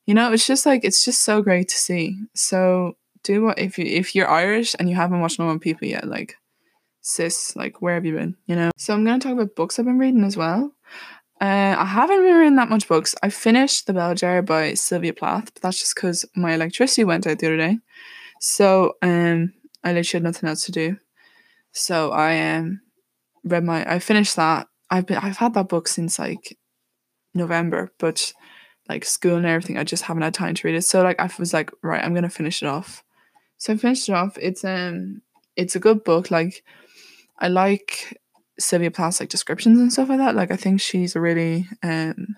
[0.05, 2.19] You know, it's just like, it's just so great to see.
[2.35, 6.07] So do what, if you, if you're Irish and you haven't watched Normal People yet,
[6.07, 6.37] like,
[7.09, 8.37] sis, like where have you been?
[8.47, 8.71] You know.
[8.77, 10.73] So I'm gonna talk about books I've been reading as well.
[11.40, 13.14] Uh, I haven't been reading that much books.
[13.23, 17.27] I finished The Bell Jar by Sylvia Plath, but that's just because my electricity went
[17.27, 17.79] out the other day.
[18.40, 19.53] So um,
[19.85, 20.99] I literally had nothing else to do.
[21.73, 22.81] So I um
[23.44, 23.90] read my.
[23.90, 24.68] I finished that.
[24.90, 25.18] I've been.
[25.18, 26.57] I've had that book since like
[27.35, 28.33] November, but
[28.88, 30.83] like school and everything, I just haven't had time to read it.
[30.83, 33.05] So like I was like, right, I'm gonna finish it off.
[33.59, 34.37] So I finished it off.
[34.40, 35.23] It's um,
[35.57, 36.31] it's a good book.
[36.31, 36.64] Like
[37.38, 38.20] I like
[38.59, 40.35] Sylvia Plath's like descriptions and stuff like that.
[40.35, 42.37] Like I think she's a really um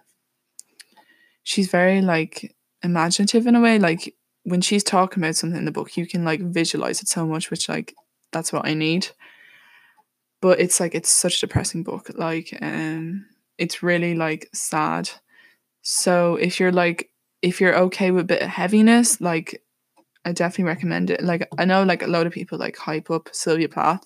[1.43, 3.79] she's very like imaginative in a way.
[3.79, 7.27] Like when she's talking about something in the book, you can like visualize it so
[7.27, 7.95] much, which like
[8.33, 9.09] that's what I need.
[10.43, 12.11] But it's like it's such a depressing book.
[12.15, 13.27] Like um
[13.59, 15.11] it's really like sad.
[15.83, 17.11] So if you're like
[17.43, 19.63] if you're okay with a bit of heaviness, like
[20.27, 21.23] I definitely recommend it.
[21.23, 24.05] Like I know like a lot of people like hype up Sylvia Plath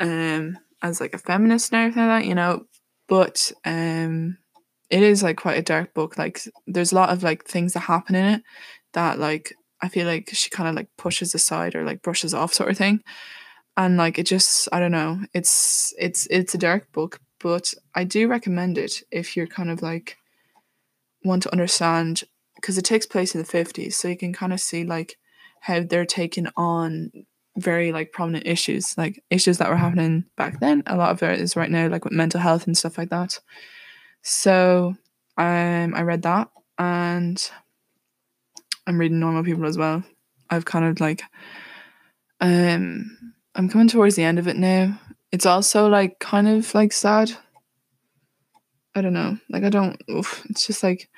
[0.00, 2.64] um as like a feminist and everything like that, you know.
[3.08, 4.38] But um
[4.90, 6.16] it is like quite a dark book.
[6.16, 8.42] Like there's a lot of like things that happen in it
[8.92, 12.54] that like I feel like she kind of like pushes aside or like brushes off
[12.54, 13.02] sort of thing.
[13.76, 15.20] And like it just I don't know.
[15.34, 19.82] It's it's it's a dark book, but I do recommend it if you're kind of
[19.82, 20.16] like
[21.24, 22.24] want to understand
[22.56, 25.16] because it takes place in the 50s so you can kind of see like
[25.60, 27.10] how they're taking on
[27.58, 31.40] very like prominent issues like issues that were happening back then a lot of it
[31.40, 33.38] is right now like with mental health and stuff like that
[34.22, 34.94] so
[35.36, 37.50] um i read that and
[38.86, 40.02] i'm reading normal people as well
[40.50, 41.22] i've kind of like
[42.40, 44.98] um i'm coming towards the end of it now
[45.32, 47.30] it's also like kind of like sad
[48.98, 49.38] I don't know.
[49.48, 50.02] Like I don't.
[50.10, 51.08] Oof, it's just like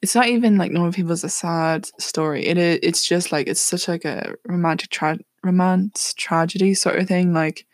[0.00, 2.46] it's not even like normal people's a sad story.
[2.46, 2.78] It is.
[2.82, 7.32] It's just like it's such like a romantic tra- romance tragedy sort of thing.
[7.32, 7.66] Like,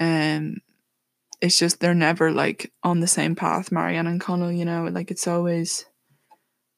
[0.00, 0.58] um,
[1.40, 3.72] it's just they're never like on the same path.
[3.72, 5.84] Marianne and Connell, you know, like it's always.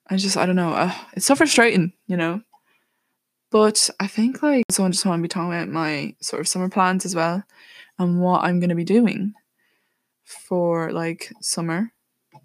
[0.09, 0.73] I just I don't know.
[0.73, 2.41] Uh, it's so frustrating, you know.
[3.51, 6.49] But I think like so I just want to be talking about my sort of
[6.49, 7.45] summer plans as well,
[7.99, 9.35] and what I'm gonna be doing
[10.25, 11.93] for like summer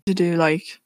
[0.06, 0.80] to do like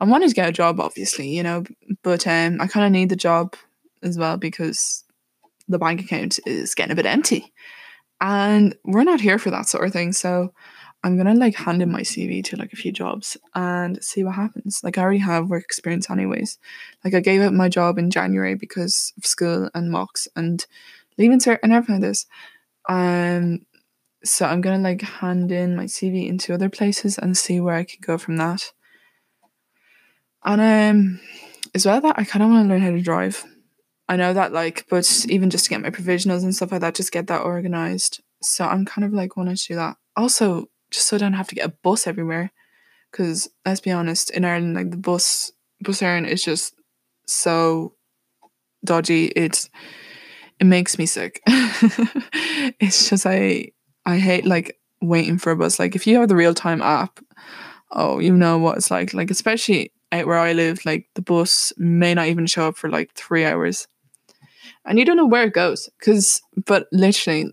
[0.00, 1.64] I wanted to get a job obviously, you know,
[2.02, 3.54] but um I kind of need the job
[4.02, 5.04] as well because
[5.68, 7.52] the bank account is getting a bit empty.
[8.20, 10.52] And we're not here for that sort of thing, so
[11.04, 14.34] I'm gonna like hand in my CV to like a few jobs and see what
[14.34, 14.82] happens.
[14.82, 16.58] Like I already have work experience anyways.
[17.04, 20.66] Like I gave up my job in January because of school and mocks and
[21.16, 22.26] leaving cert and everything like this.
[22.88, 23.64] Um
[24.24, 27.84] so I'm gonna like hand in my CV into other places and see where I
[27.84, 28.72] can go from that.
[30.44, 31.20] And um,
[31.74, 33.44] as well that I kind of want to learn how to drive.
[34.08, 36.94] I know that like, but even just to get my provisionals and stuff like that,
[36.94, 38.22] just get that organized.
[38.42, 39.96] So I'm kind of like wanting to do that.
[40.16, 42.50] Also, just so I don't have to get a bus everywhere,
[43.10, 46.74] because let's be honest, in Ireland, like the bus Bus Éireann is just
[47.26, 47.94] so
[48.84, 49.26] dodgy.
[49.26, 49.70] It's
[50.58, 51.40] it makes me sick.
[51.46, 53.68] it's just I
[54.04, 55.78] I hate like waiting for a bus.
[55.78, 57.20] Like if you have the real time app,
[57.92, 59.14] oh, you know what it's like.
[59.14, 62.90] Like especially out where I live, like the bus may not even show up for
[62.90, 63.86] like three hours,
[64.88, 65.88] and you don't know where it goes.
[66.02, 67.52] Cause, but literally,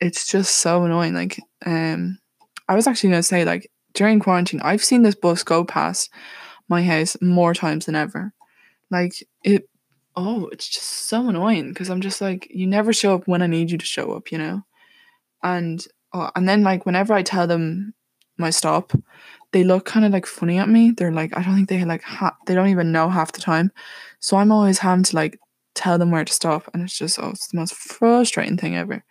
[0.00, 1.14] it's just so annoying.
[1.14, 2.18] Like, um,
[2.68, 6.10] I was actually gonna say like during quarantine, I've seen this bus go past
[6.68, 8.32] my house more times than ever.
[8.90, 9.68] Like it.
[10.18, 13.46] Oh, it's just so annoying because I'm just like, you never show up when I
[13.46, 14.62] need you to show up, you know?
[15.42, 17.92] And oh, and then like whenever I tell them
[18.38, 18.92] my stop,
[19.52, 20.92] they look kind of like funny at me.
[20.92, 23.72] They're like, I don't think they like ha- they don't even know half the time.
[24.20, 25.38] So I'm always having to like
[25.76, 29.04] tell them where to stop, and it's just oh, it's the most frustrating thing ever.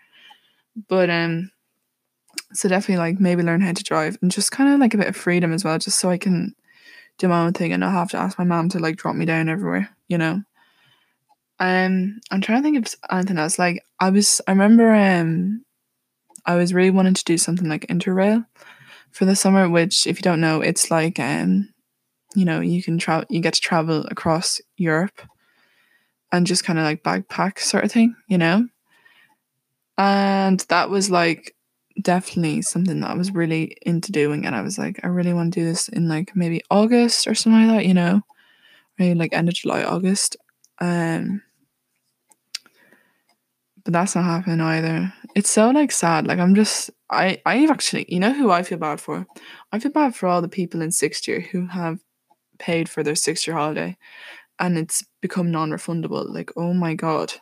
[0.89, 1.51] But um,
[2.53, 5.07] so definitely like maybe learn how to drive and just kind of like a bit
[5.07, 6.53] of freedom as well, just so I can
[7.17, 9.25] do my own thing and not have to ask my mom to like drop me
[9.25, 10.41] down everywhere, you know.
[11.59, 13.57] Um, I'm trying to think of anything else.
[13.57, 15.63] Like I was, I remember um
[16.45, 18.45] I was really wanting to do something like Interrail
[19.11, 21.69] for the summer, which if you don't know, it's like um,
[22.35, 25.21] you know, you can travel you get to travel across Europe
[26.35, 28.67] and just kind of like backpack sort of thing, you know?
[29.97, 31.55] And that was like
[32.01, 35.53] definitely something that I was really into doing and I was like, I really want
[35.53, 38.21] to do this in like maybe August or something like that, you know?
[38.99, 40.35] Maybe like end of July, August.
[40.79, 41.41] Um
[43.85, 45.13] but that's not happening either.
[45.35, 46.27] It's so like sad.
[46.27, 49.25] Like I'm just I I've actually you know who I feel bad for?
[49.71, 51.99] I feel bad for all the people in sixth year who have
[52.59, 53.97] paid for their sixth year holiday
[54.59, 56.33] and it's become non-refundable.
[56.33, 57.33] Like, oh my god.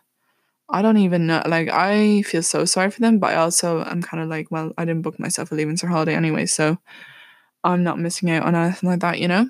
[0.70, 4.02] I don't even know like I feel so sorry for them, but I also I'm
[4.02, 6.78] kind of like, well, I didn't book myself a leaving cert holiday anyway, so
[7.64, 9.50] I'm not missing out on anything like that, you know?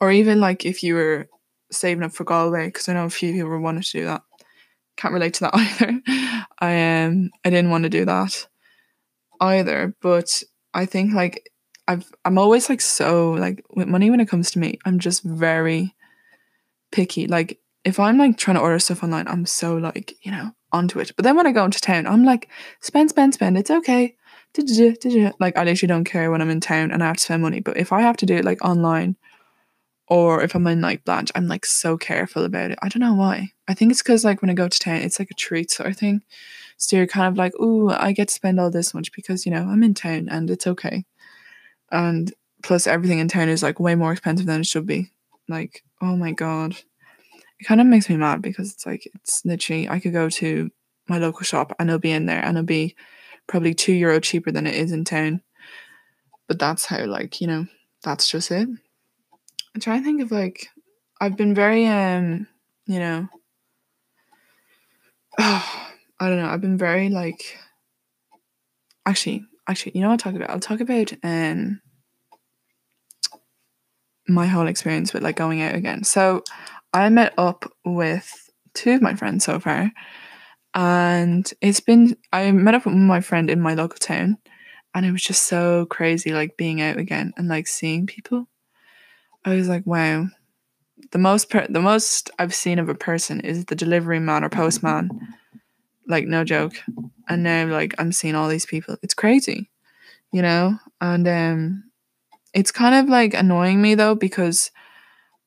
[0.00, 1.28] Or even like if you were
[1.70, 4.22] saving up for Galway, because I know a few people wanted to do that
[4.98, 6.00] can't relate to that either.
[6.58, 8.46] I um I didn't want to do that
[9.40, 10.42] either, but
[10.74, 11.50] I think like
[11.86, 15.22] I've I'm always like so like with money when it comes to me, I'm just
[15.22, 15.94] very
[16.90, 17.26] picky.
[17.26, 20.98] Like if I'm like trying to order stuff online, I'm so like, you know, onto
[20.98, 21.12] it.
[21.16, 22.48] But then when I go into town, I'm like,
[22.80, 24.14] spend, spend, spend, it's okay.
[25.38, 27.60] Like I literally don't care when I'm in town and I have to spend money.
[27.60, 29.16] But if I have to do it like online
[30.08, 32.78] or if I'm in like Blanch, I'm like so careful about it.
[32.82, 33.52] I don't know why.
[33.68, 35.90] I think it's because like when I go to town, it's like a treat sort
[35.90, 36.22] of thing.
[36.78, 39.52] So you're kind of like, oh, I get to spend all this much because you
[39.52, 41.04] know I'm in town and it's okay.
[41.90, 45.10] And plus, everything in town is like way more expensive than it should be.
[45.48, 46.76] Like, oh my god,
[47.60, 50.70] it kind of makes me mad because it's like it's literally I could go to
[51.08, 52.94] my local shop and it'll be in there and it'll be
[53.46, 55.42] probably two euro cheaper than it is in town.
[56.46, 57.66] But that's how like you know
[58.02, 58.68] that's just it.
[59.74, 60.68] I'm trying to think of like
[61.20, 62.46] I've been very um
[62.86, 63.28] you know
[65.38, 65.88] oh,
[66.20, 67.56] I don't know I've been very like
[69.06, 71.80] actually actually you know what I'll talk about I'll talk about um
[74.28, 76.04] my whole experience with like going out again.
[76.04, 76.44] So
[76.92, 79.90] I met up with two of my friends so far
[80.74, 84.38] and it's been I met up with my friend in my local town
[84.94, 88.46] and it was just so crazy like being out again and like seeing people
[89.44, 90.26] I was like, wow.
[91.12, 94.50] The most per- the most I've seen of a person is the delivery man or
[94.50, 95.10] postman.
[96.06, 96.74] Like no joke.
[97.28, 98.96] And now like I'm seeing all these people.
[99.02, 99.70] It's crazy.
[100.32, 100.78] You know?
[101.00, 101.84] And um
[102.54, 104.70] it's kind of like annoying me though because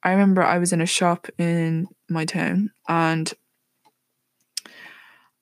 [0.04, 3.32] I remember I was in a shop in my town and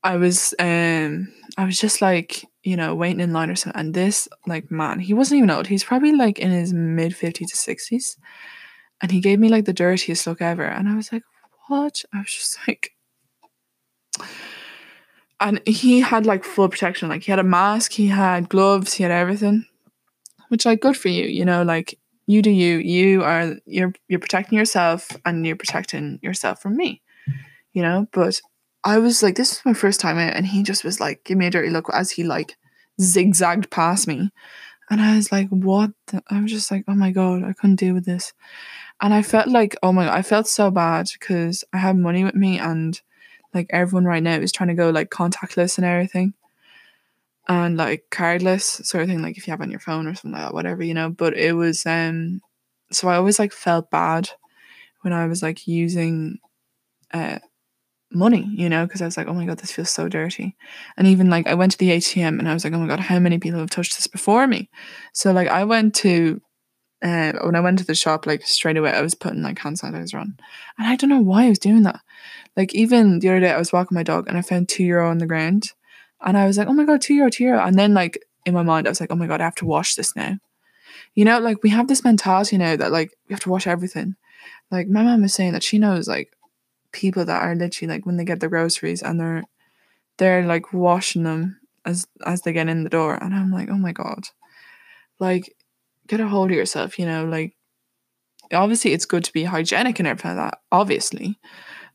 [0.03, 3.79] I was um I was just like, you know, waiting in line or something.
[3.79, 5.67] And this like man, he wasn't even old.
[5.67, 8.17] He's probably like in his mid 50s to 60s.
[9.01, 10.65] And he gave me like the dirtiest look ever.
[10.65, 11.23] And I was like,
[11.67, 12.03] what?
[12.13, 12.91] I was just like
[15.39, 17.09] and he had like full protection.
[17.09, 19.65] Like he had a mask, he had gloves, he had everything.
[20.49, 22.77] Which like good for you, you know, like you do you.
[22.77, 27.01] You are you're you're protecting yourself and you're protecting yourself from me.
[27.73, 28.41] You know, but
[28.83, 31.47] I was like, this was my first time and he just was like, give me
[31.47, 32.57] a dirty look as he like
[33.01, 34.31] zigzagged past me.
[34.89, 35.91] And I was like, what?
[36.07, 36.23] The?
[36.29, 38.33] I was just like, oh my God, I couldn't deal with this.
[39.01, 42.23] And I felt like, oh my God, I felt so bad because I had money
[42.23, 42.99] with me and
[43.53, 46.33] like everyone right now is trying to go like contactless and everything.
[47.49, 50.31] And like cardless sort of thing, like if you have on your phone or something
[50.33, 51.09] like that, whatever, you know.
[51.09, 52.41] But it was um
[52.91, 54.29] so I always like felt bad
[55.01, 56.37] when I was like using
[57.13, 57.39] uh
[58.11, 60.55] money, you know, because I was like, oh my god, this feels so dirty.
[60.97, 62.99] And even like I went to the ATM and I was like, oh my god,
[62.99, 64.69] how many people have touched this before me?
[65.13, 66.41] So like I went to
[67.01, 69.79] uh, when I went to the shop, like straight away, I was putting like hand
[69.79, 70.37] sanitizer on,
[70.77, 72.01] and I don't know why I was doing that.
[72.57, 75.09] Like even the other day, I was walking my dog and I found two euro
[75.09, 75.73] on the ground,
[76.21, 78.53] and I was like, oh my god, two euro, two euro, and then like in
[78.53, 80.37] my mind, I was like, oh my god, I have to wash this now.
[81.15, 84.15] You know, like we have this mentality now that like we have to wash everything.
[84.71, 86.33] Like my mom was saying that she knows like
[86.91, 89.43] people that are literally like when they get the groceries and they're
[90.17, 93.77] they're like washing them as as they get in the door and I'm like oh
[93.77, 94.25] my god
[95.19, 95.55] like
[96.07, 97.55] get a hold of yourself you know like
[98.51, 101.39] obviously it's good to be hygienic and everything like that obviously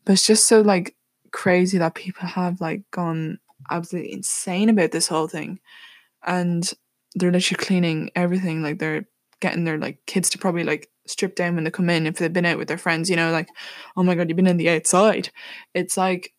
[0.05, 0.95] but it's just so like
[1.31, 3.37] crazy that people have like gone
[3.69, 5.59] absolutely insane about this whole thing
[6.25, 6.73] and
[7.15, 9.07] they're literally cleaning everything like they're
[9.39, 12.33] getting their like kids to probably like strip down when they come in if they've
[12.33, 13.47] been out with their friends, you know, like,
[13.95, 15.29] oh my god, you've been in the outside.
[15.73, 16.33] It's like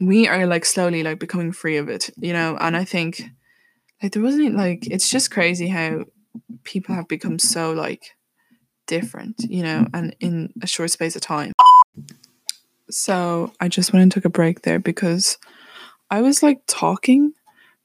[0.00, 3.22] we are like slowly like becoming free of it, you know, and I think
[4.02, 6.04] like there wasn't like it's just crazy how
[6.64, 8.16] people have become so like
[8.86, 11.52] different, you know, and in a short space of time.
[12.90, 15.36] So I just went and took a break there because
[16.10, 17.32] I was like talking,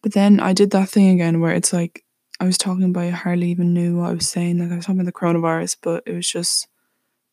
[0.02, 2.04] but then I did that thing again where it's like
[2.40, 4.60] I was talking but I hardly even knew what I was saying.
[4.60, 6.68] Like I was talking about the coronavirus, but it was just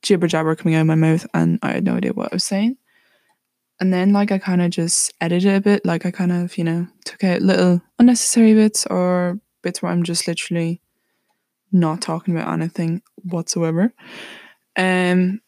[0.02, 2.44] jibber jabber coming out of my mouth and I had no idea what I was
[2.44, 2.76] saying.
[3.80, 6.64] And then like I kind of just edited a bit, like I kind of, you
[6.64, 10.80] know, took out little unnecessary bits or bits where I'm just literally
[11.72, 13.94] not talking about anything whatsoever.
[14.76, 15.40] Um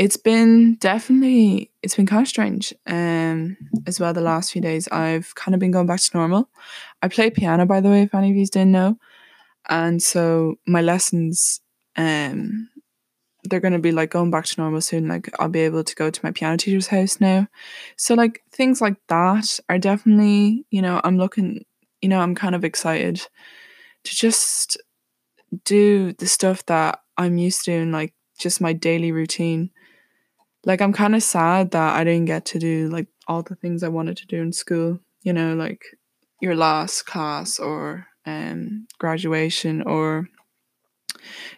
[0.00, 3.54] it's been definitely it's been kind of strange um
[3.86, 4.88] as well the last few days.
[4.88, 6.48] I've kind of been going back to normal.
[7.02, 8.96] I play piano by the way if any of you didn't know.
[9.68, 11.60] And so my lessons
[11.96, 12.70] um
[13.44, 15.06] they're going to be like going back to normal soon.
[15.06, 17.46] Like i'll be able to go to my piano teacher's house now.
[17.98, 21.66] So like things like that are definitely you know i'm looking
[22.00, 23.16] you know i'm kind of excited
[24.04, 24.78] to just
[25.66, 29.70] do the stuff that i'm used to and like just my daily routine
[30.64, 33.82] like i'm kind of sad that i didn't get to do like all the things
[33.82, 35.82] i wanted to do in school you know like
[36.40, 40.28] your last class or um, graduation or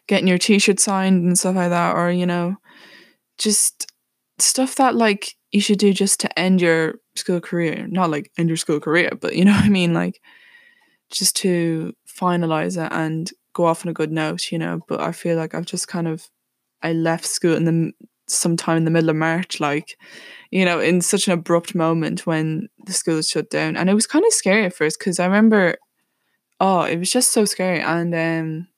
[0.07, 2.57] getting your t-shirt signed and stuff like that or you know
[3.39, 3.91] just
[4.39, 7.87] stuff that like you should do just to end your school career.
[7.89, 9.93] Not like end your school career but you know what i mean?
[9.95, 10.21] Like
[11.11, 14.81] just to finalize it and go off on a good note you know?
[14.89, 16.29] But i feel like i've just kind of
[16.85, 17.93] I left school in the
[18.33, 19.97] sometime in the middle of March, like,
[20.51, 23.77] you know, in such an abrupt moment when the school was shut down.
[23.77, 25.77] And it was kind of scary at first because I remember,
[26.61, 27.81] oh, it was just so scary.
[27.81, 28.69] And um,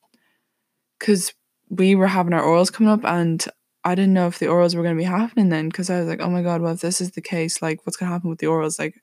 [0.99, 1.33] because
[1.69, 3.45] we were having our orals coming up and
[3.85, 6.09] I didn't know if the orals were going to be happening then because I was
[6.09, 8.31] like, oh my God, well, if this is the case, like, what's going to happen
[8.31, 8.79] with the orals?
[8.79, 8.95] Like,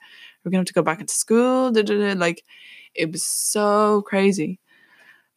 [0.43, 1.71] we're going to have to go back into school.
[1.71, 2.13] Da, da, da.
[2.13, 2.43] Like,
[2.95, 4.59] it was so crazy.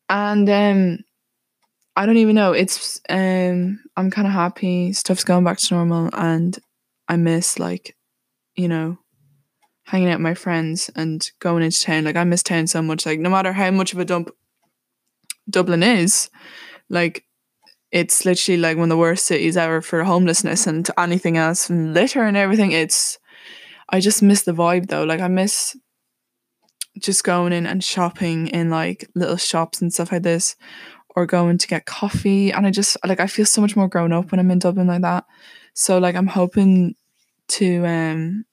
[0.08, 0.98] And um,
[1.96, 2.52] I don't even know.
[2.52, 4.92] It's um I'm kind of happy.
[4.92, 6.58] Stuff's going back to normal, and
[7.08, 7.96] I miss like,
[8.56, 8.98] you know,
[9.84, 12.04] hanging out with my friends and going into town.
[12.04, 13.06] Like I miss town so much.
[13.06, 14.30] Like no matter how much of a dump
[15.48, 16.30] Dublin is,
[16.88, 17.24] like
[17.92, 21.94] it's literally like one of the worst cities ever for homelessness and anything else and
[21.94, 22.72] litter and everything.
[22.72, 23.18] It's
[23.88, 25.04] I just miss the vibe though.
[25.04, 25.76] Like I miss
[26.98, 30.56] just going in and shopping in like little shops and stuff like this
[31.14, 32.52] or going to get coffee.
[32.52, 34.86] And I just like I feel so much more grown up when I'm in Dublin
[34.86, 35.24] like that.
[35.74, 36.94] So like I'm hoping
[37.46, 38.44] to um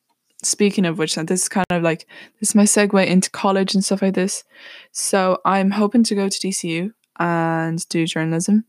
[0.44, 2.08] speaking of which this is kind of like
[2.40, 4.44] this is my segue into college and stuff like this.
[4.92, 8.66] So I'm hoping to go to DCU and do journalism.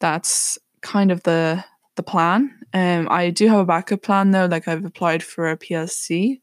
[0.00, 1.64] That's kind of the
[1.96, 2.54] the plan.
[2.72, 6.40] Um I do have a backup plan though, like I've applied for a PLC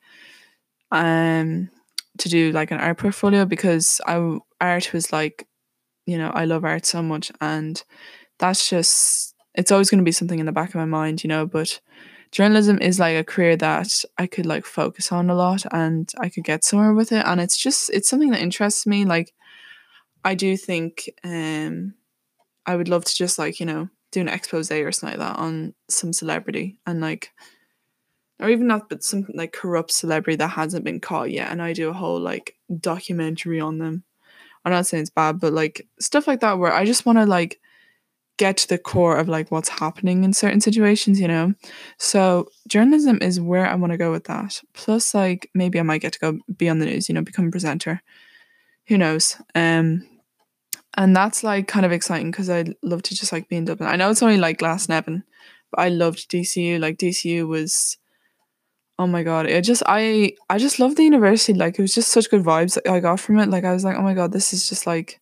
[0.92, 1.70] um
[2.18, 5.48] to do like an art portfolio because I art was like
[6.06, 7.84] you know, I love art so much and
[8.38, 11.30] that's just it's always going to be something in the back of my mind, you
[11.30, 11.80] know, but
[12.32, 16.30] journalism is like a career that I could like focus on a lot and I
[16.30, 19.34] could get somewhere with it and it's just it's something that interests me like
[20.24, 21.94] I do think um
[22.66, 25.40] I would love to just like, you know, do an expose or something like that
[25.40, 27.32] on some celebrity and like
[28.40, 31.74] or even not but some like corrupt celebrity that hasn't been caught yet and I
[31.74, 34.04] do a whole like documentary on them
[34.66, 37.26] I'm not saying it's bad, but like stuff like that where I just want to
[37.26, 37.60] like
[38.38, 41.54] get to the core of like what's happening in certain situations, you know?
[41.98, 44.62] So journalism is where I want to go with that.
[44.74, 47.48] Plus like maybe I might get to go be on the news, you know, become
[47.48, 48.02] a presenter.
[48.88, 49.38] Who knows?
[49.54, 50.08] Um
[50.98, 53.90] and that's like kind of exciting because I love to just like be in Dublin.
[53.90, 55.24] I know it's only like Glasnevin,
[55.72, 56.80] but I loved DCU.
[56.80, 57.98] Like DCU was
[58.98, 59.46] oh my god.
[59.48, 61.54] It just i i just love the university.
[61.54, 63.50] Like it was just such good vibes i got from it.
[63.50, 65.20] Like i was like oh my god this is just like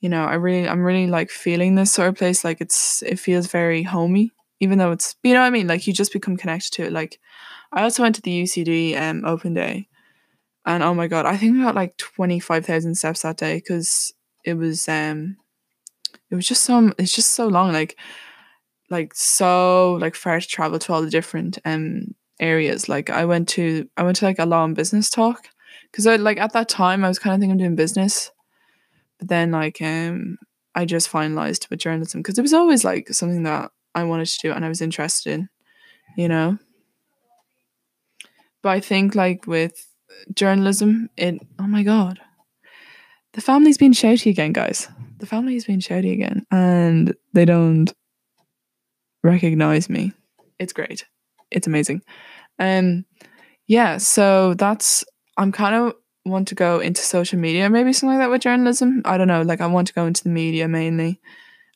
[0.00, 2.44] you know i really i'm really like feeling this sort of place.
[2.44, 4.30] Like it's it feels very homey
[4.60, 5.66] even though it's you know what i mean?
[5.66, 6.92] Like you just become connected to it.
[6.92, 7.20] Like
[7.72, 9.88] i also went to the ucd um open day.
[10.66, 14.12] And oh my god i think I got like 25000 steps that day because
[14.44, 15.36] it was um
[16.30, 17.72] it was just so it's just so long.
[17.72, 17.96] Like
[18.90, 22.88] like so like far to travel to all the different um areas.
[22.88, 25.48] Like I went to I went to like a law and business talk
[25.90, 28.30] because I like at that time I was kind of thinking of doing business,
[29.18, 30.38] but then like um
[30.74, 34.38] I just finalized with journalism because it was always like something that I wanted to
[34.42, 35.48] do and I was interested in,
[36.16, 36.58] you know.
[38.62, 39.86] But I think like with
[40.34, 42.20] journalism, it oh my god,
[43.34, 44.88] the family's been shouty again, guys.
[45.18, 47.92] The family's been shouty again, and they don't
[49.22, 50.12] recognize me.
[50.58, 51.04] It's great
[51.54, 52.02] it's amazing.
[52.58, 53.04] Um,
[53.66, 55.04] yeah, so that's
[55.36, 55.94] I'm kind of
[56.26, 59.02] want to go into social media, maybe something like that with journalism.
[59.04, 61.20] I don't know, like I want to go into the media mainly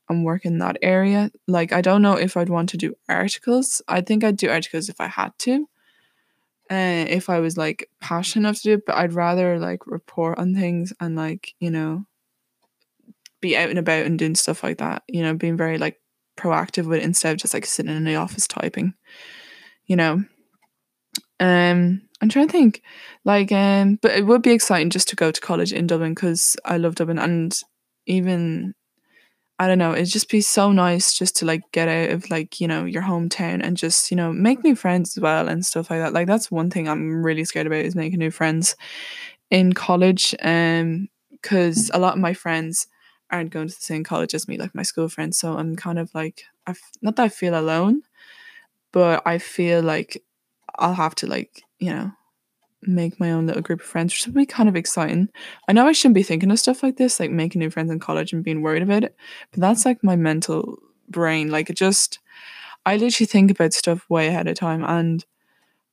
[0.08, 1.30] and work in that area.
[1.46, 3.82] Like I don't know if I'd want to do articles.
[3.88, 5.68] I think I'd do articles if I had to.
[6.70, 10.38] Uh, if I was like passionate enough to do it, but I'd rather like report
[10.38, 12.04] on things and like, you know,
[13.40, 15.98] be out and about and doing stuff like that, you know, being very like
[16.36, 18.92] proactive with it instead of just like sitting in the office typing
[19.88, 20.24] you know.
[21.40, 22.82] Um, I'm trying to think,
[23.24, 26.56] like, um, but it would be exciting just to go to college in Dublin because
[26.64, 27.58] I love Dublin, and
[28.06, 28.74] even
[29.60, 32.60] I don't know, it'd just be so nice just to like get out of like
[32.60, 35.90] you know your hometown and just you know make new friends as well and stuff
[35.90, 36.12] like that.
[36.12, 38.76] Like that's one thing I'm really scared about is making new friends
[39.50, 42.86] in college, um, because a lot of my friends
[43.30, 45.38] aren't going to the same college as me, like my school friends.
[45.38, 48.02] So I'm kind of like, I not that I feel alone,
[48.92, 50.22] but I feel like
[50.78, 52.12] I'll have to like, you know,
[52.82, 55.28] make my own little group of friends, which would be kind of exciting.
[55.68, 57.98] I know I shouldn't be thinking of stuff like this, like making new friends in
[57.98, 59.16] college and being worried about it,
[59.50, 60.78] but that's like my mental
[61.08, 61.50] brain.
[61.50, 62.20] Like it just,
[62.86, 64.84] I literally think about stuff way ahead of time.
[64.84, 65.24] And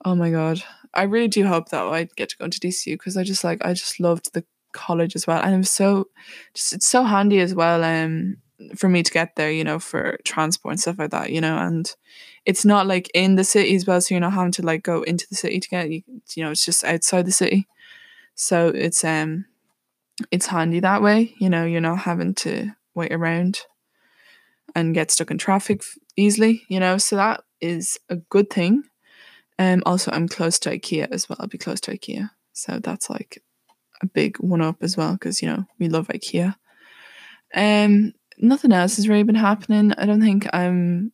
[0.03, 3.17] oh my God, I really do hope that I get to go into DCU because
[3.17, 5.41] I just like, I just loved the college as well.
[5.41, 6.07] And it was so,
[6.53, 7.83] just, it's so handy as well.
[7.83, 8.37] Um,
[8.75, 11.57] for me to get there, you know, for transport and stuff like that, you know,
[11.57, 11.93] and
[12.45, 15.03] it's not like in the city as well, so you're not having to like go
[15.03, 16.03] into the city to get you,
[16.35, 17.67] you know, it's just outside the city.
[18.35, 19.45] So it's um
[20.31, 23.61] it's handy that way, you know, you're not having to wait around.
[24.75, 25.81] and get stuck in traffic
[26.15, 26.97] easily, you know.
[26.97, 28.83] So that is a good thing.
[29.59, 31.37] Um also I'm close to IKEA as well.
[31.39, 32.29] I'll be close to IKEA.
[32.53, 33.41] So that's like
[34.01, 36.55] a big one up as well because you know we love IKEA.
[37.53, 39.93] Um nothing else has really been happening.
[39.97, 41.11] I don't think I'm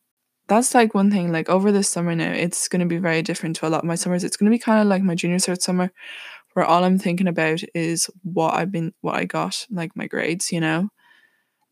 [0.48, 3.56] that's like one thing like over this summer now it's going to be very different
[3.56, 4.24] to a lot of my summers.
[4.24, 5.90] It's going to be kind of like my junior cert summer
[6.54, 10.52] where all i'm thinking about is what i've been what i got like my grades
[10.52, 10.88] you know?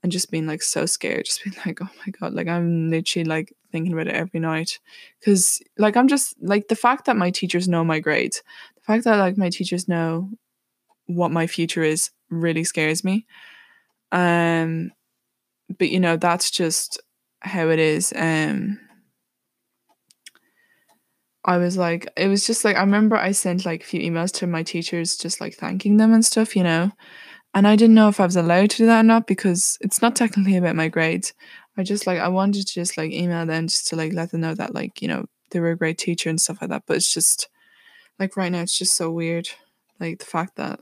[0.03, 3.25] And just being like so scared just being like oh my god like i'm literally
[3.25, 4.79] like thinking about it every night.
[5.19, 8.43] Because like i'm just like the fact that my teachers know my grades
[8.77, 10.31] the fact that like my teachers know
[11.07, 13.27] what my future is really scares me.
[14.13, 14.93] Um
[15.79, 17.01] but you know that's just
[17.41, 18.13] how it is.
[18.17, 18.79] Um
[21.45, 24.33] I was like it was just like I remember I sent like a few emails
[24.35, 26.93] to my teachers just like thanking them and stuff, you know.
[27.55, 30.01] And I didn't know if I was allowed to do that or not because it's
[30.01, 31.33] not technically about my grades.
[31.77, 34.43] I just like I wanted to just like email them just to like let them
[34.43, 36.85] know that like, you know, they were a great teacher and stuff like that.
[36.87, 37.49] But it's just
[38.19, 39.49] like right now it's just so weird.
[39.99, 40.81] Like the fact that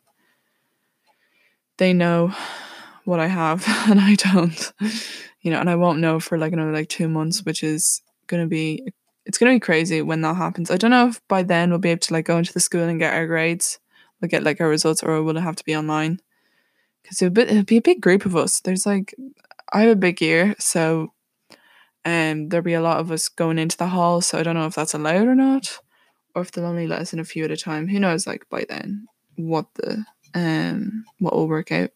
[1.78, 2.34] they know
[3.08, 4.72] what I have and I don't
[5.40, 8.46] you know, and I won't know for like another like two months, which is gonna
[8.46, 8.92] be
[9.24, 10.70] it's gonna be crazy when that happens.
[10.70, 12.82] I don't know if by then we'll be able to like go into the school
[12.82, 13.78] and get our grades,
[14.20, 16.20] we'll get like our results, or will it have to be online?
[17.02, 18.60] Because it'll be, it'll be a big group of us.
[18.60, 19.14] There's like
[19.72, 21.12] I have a big year, so
[22.04, 24.20] um there'll be a lot of us going into the hall.
[24.20, 25.78] So I don't know if that's allowed or not,
[26.34, 27.88] or if they'll only let us in a few at a time.
[27.88, 28.26] Who knows?
[28.26, 29.06] Like by then,
[29.36, 30.04] what the
[30.34, 31.90] um what will work out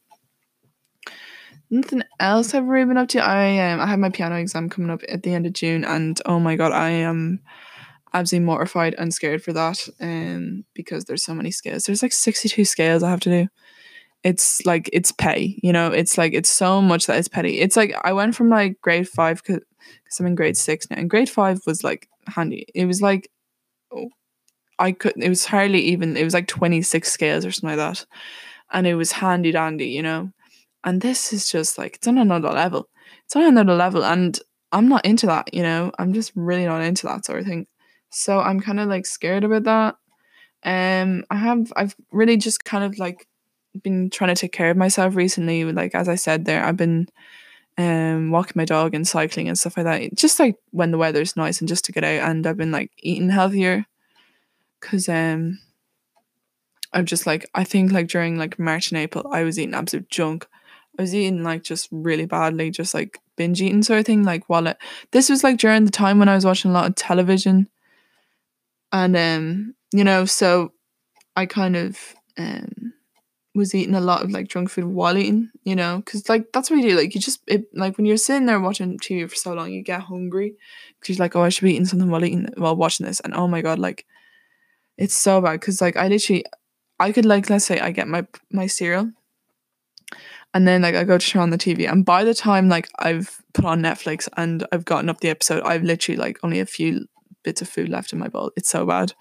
[1.73, 3.19] nothing else I've really been up to.
[3.19, 6.21] I um I have my piano exam coming up at the end of June, and
[6.27, 7.41] oh my god, I am
[8.15, 9.89] absolutely mortified and scared for that.
[10.01, 11.85] Um, because there's so many scales.
[11.85, 13.49] There's like sixty two scales I have to do.
[14.23, 15.89] It's like it's petty, you know.
[15.89, 17.59] It's like it's so much that it's petty.
[17.59, 19.63] It's like I went from like grade five because
[20.21, 22.67] I'm in grade six now, and grade five was like handy.
[22.75, 23.31] It was like.
[23.95, 24.09] Oh,
[24.79, 25.23] I couldn't.
[25.23, 26.17] It was hardly even.
[26.17, 28.07] It was like twenty six scales or something like that,
[28.71, 30.33] and it was handy dandy, you know
[30.85, 32.89] and this is just like it's on another level.
[33.25, 34.05] It's on another level.
[34.05, 34.39] And
[34.73, 35.93] I'm not into that, you know.
[35.99, 37.67] I'm just really not into that sort of thing.
[38.11, 39.97] So I'm kind of like scared about that.
[40.65, 43.27] Um I have I've really just kind of like
[43.83, 45.65] been trying to take care of myself recently.
[45.65, 47.09] Like as I said there, I've been
[47.79, 50.15] um walking my dog and cycling and stuff like that.
[50.17, 52.91] Just like when the weather's nice and just to get out and I've been like
[52.99, 53.87] eating healthier.
[54.81, 55.59] Cause um
[56.93, 60.11] I'm just like I think like during like March and April I was eating absolute
[60.11, 60.47] junk.
[60.99, 64.25] I was eating like just really badly, just like binge eating sort of thing.
[64.25, 64.77] Like while it,
[65.11, 67.69] this was like during the time when I was watching a lot of television,
[68.93, 70.73] and um, you know, so
[71.37, 71.99] I kind of
[72.37, 72.93] um
[73.55, 76.71] was eating a lot of like junk food while eating, you know, because like that's
[76.71, 76.97] what you do.
[76.97, 79.83] Like you just it like when you're sitting there watching TV for so long, you
[79.83, 80.55] get hungry
[81.01, 83.35] because you're like, oh, I should be eating something while eating while watching this, and
[83.35, 84.07] oh my god, like
[84.99, 86.45] it's so bad because like I literally
[86.99, 89.11] I could like let's say I get my my cereal
[90.55, 92.89] and then like I go to turn on the TV and by the time like
[92.99, 96.67] I've put on Netflix and I've gotten up the episode I've literally like only a
[96.67, 97.07] few
[97.43, 98.53] bits of food left in my bowl.
[98.57, 99.15] It's so bad.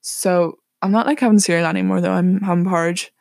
[0.00, 2.12] So I'm not like having cereal anymore though.
[2.12, 3.12] I'm having porridge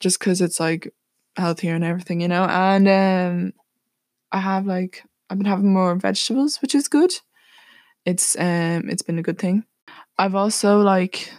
[0.00, 0.92] just because it's like
[1.36, 2.44] healthier and everything you know?
[2.44, 3.52] And um
[4.32, 7.12] I have like I've been having more vegetables which is good.
[8.04, 9.64] It's um it's been a good thing.
[10.18, 11.32] I've also like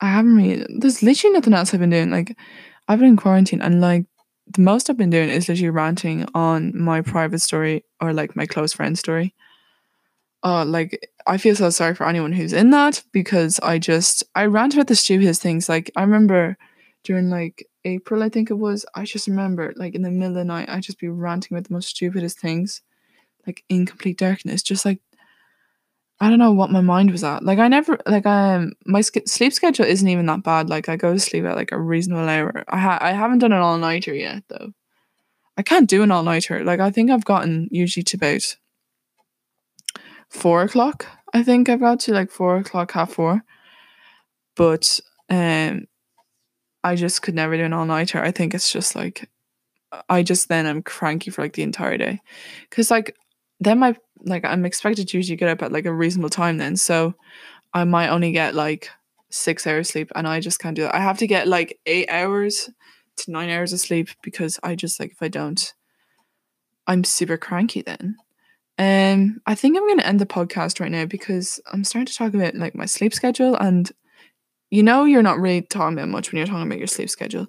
[0.00, 2.10] I haven't really there's literally nothing else I've been doing.
[2.10, 2.36] Like
[2.88, 4.06] I've been in quarantine and like
[4.46, 8.46] the most I've been doing is literally ranting on my private story or like my
[8.46, 9.34] close friend story.
[10.42, 14.44] Uh, like I feel so sorry for anyone who's in that because I just I
[14.46, 15.68] rant about the stupidest things.
[15.68, 16.56] Like I remember
[17.02, 18.86] during like April, I think it was.
[18.94, 21.66] I just remember like in the middle of the night, I just be ranting about
[21.66, 22.82] the most stupidest things,
[23.46, 25.00] like in complete darkness, just like
[26.18, 27.44] I don't know what my mind was at.
[27.44, 30.70] Like I never like um my sk- sleep schedule isn't even that bad.
[30.70, 32.64] Like I go to sleep at like a reasonable hour.
[32.68, 34.72] I ha- I haven't done an all nighter yet though.
[35.58, 36.64] I can't do an all nighter.
[36.64, 38.56] Like I think I've gotten usually to about
[40.30, 41.06] four o'clock.
[41.34, 43.42] I think I've got to like four o'clock, half four.
[44.54, 45.86] But um,
[46.82, 48.22] I just could never do an all nighter.
[48.22, 49.28] I think it's just like
[50.08, 52.20] I just then I'm cranky for like the entire day,
[52.70, 53.14] because like
[53.60, 56.76] then my like I'm expected to usually get up at like a reasonable time then.
[56.76, 57.14] So
[57.72, 58.90] I might only get like
[59.30, 60.94] six hours sleep and I just can't do that.
[60.94, 62.70] I have to get like eight hours
[63.18, 65.72] to nine hours of sleep because I just like if I don't,
[66.86, 68.16] I'm super cranky then.
[68.78, 72.34] Um I think I'm gonna end the podcast right now because I'm starting to talk
[72.34, 73.90] about like my sleep schedule and
[74.70, 77.46] you know you're not really talking about much when you're talking about your sleep schedule.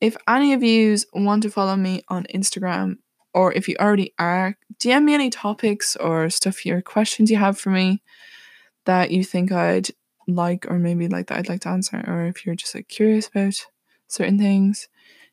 [0.00, 2.98] If any of yous want to follow me on Instagram
[3.34, 7.58] or if you already are, DM me any topics or stuff, your questions you have
[7.58, 8.02] for me
[8.84, 9.88] that you think I'd
[10.26, 13.28] like, or maybe like that I'd like to answer, or if you're just like curious
[13.28, 13.66] about
[14.06, 14.88] certain things,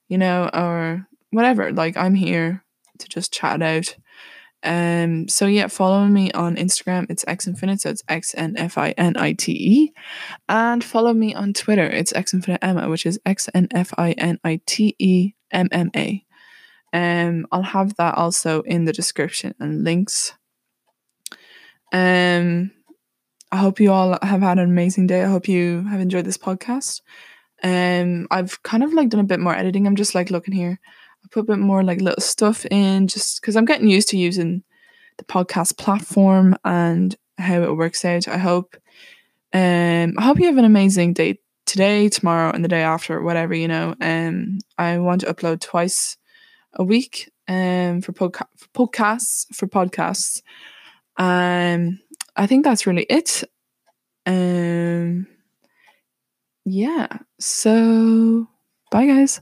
[0.08, 1.72] you know, or whatever.
[1.72, 2.64] Like I'm here
[3.00, 3.96] to just chat out.
[4.64, 7.06] Um, so yeah, follow me on Instagram.
[7.10, 9.94] It's xinfinite, so it's X N F I N I T E,
[10.50, 11.86] and follow me on Twitter.
[11.86, 15.92] It's xinfinite Emma, which is X N F I N I T E M M
[15.96, 16.25] A.
[16.96, 20.34] Um, I'll have that also in the description and links.
[21.92, 22.72] Um,
[23.52, 25.22] I hope you all have had an amazing day.
[25.22, 27.02] I hope you have enjoyed this podcast.
[27.62, 29.86] Um, I've kind of like done a bit more editing.
[29.86, 30.80] I'm just like looking here.
[31.22, 34.18] I put a bit more like little stuff in just because I'm getting used to
[34.18, 34.64] using
[35.18, 38.30] the podcast platform and how it works out.
[38.30, 38.78] I hope
[39.52, 43.54] um I hope you have an amazing day today, tomorrow, and the day after, whatever,
[43.54, 43.96] you know.
[44.00, 46.16] Um I want to upload twice
[46.76, 50.42] a week um, for, podca- for podcasts for podcasts.
[51.18, 52.00] Um,
[52.36, 53.44] I think that's really it.
[54.26, 55.28] Um,
[56.66, 57.08] yeah.
[57.40, 58.48] So,
[58.92, 59.42] bye, guys.